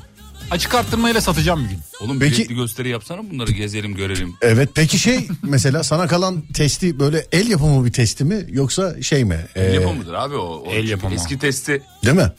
[0.50, 1.78] Açık arttırmayla satacağım bir gün.
[2.00, 4.34] Oğlum Peki- biletli gösteri yapsana bunları gezelim görelim.
[4.42, 9.24] Evet peki şey mesela sana kalan testi böyle el yapımı bir testi mi yoksa şey
[9.24, 9.46] mi?
[9.54, 10.64] Ee, El yapımıdır abi o.
[10.66, 11.14] o el yapımı.
[11.14, 11.82] Eski testi.
[12.04, 12.32] Değil mi?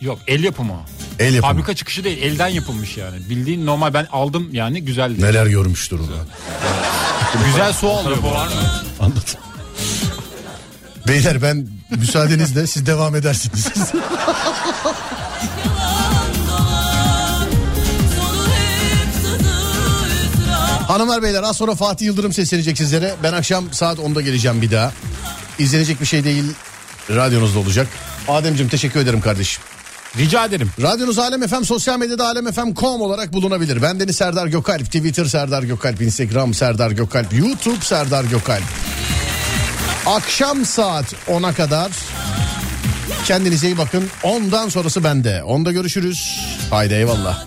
[0.00, 0.80] Yok el yapımı.
[1.18, 1.52] El yapımı.
[1.52, 3.16] Fabrika çıkışı değil elden yapılmış yani.
[3.30, 5.22] Bildiğin normal ben aldım yani güzeldi.
[5.22, 6.02] Neler görmüştür o.
[7.46, 8.32] Güzel su alıyor bu.
[11.08, 11.68] Beyler ben
[11.98, 13.66] müsaadenizle siz devam edersiniz.
[20.90, 23.14] Hanımlar beyler az sonra Fatih Yıldırım seslenecek sizlere.
[23.22, 24.92] Ben akşam saat 10'da geleceğim bir daha.
[25.58, 26.44] İzlenecek bir şey değil.
[27.10, 27.86] Radyonuzda olacak.
[28.28, 29.62] Ademciğim teşekkür ederim kardeşim.
[30.16, 30.70] Rica ederim.
[30.82, 33.82] Radyonuz Alem FM, sosyal medyada alemfm.com olarak bulunabilir.
[33.82, 38.64] Ben Deniz Serdar Gökalp, Twitter Serdar Gökalp, Instagram Serdar Gökalp, YouTube Serdar Gökalp.
[40.06, 41.92] Akşam saat 10'a kadar
[43.26, 44.08] kendinize iyi bakın.
[44.22, 45.42] Ondan sonrası bende.
[45.42, 46.40] Onda görüşürüz.
[46.70, 47.46] Haydi eyvallah.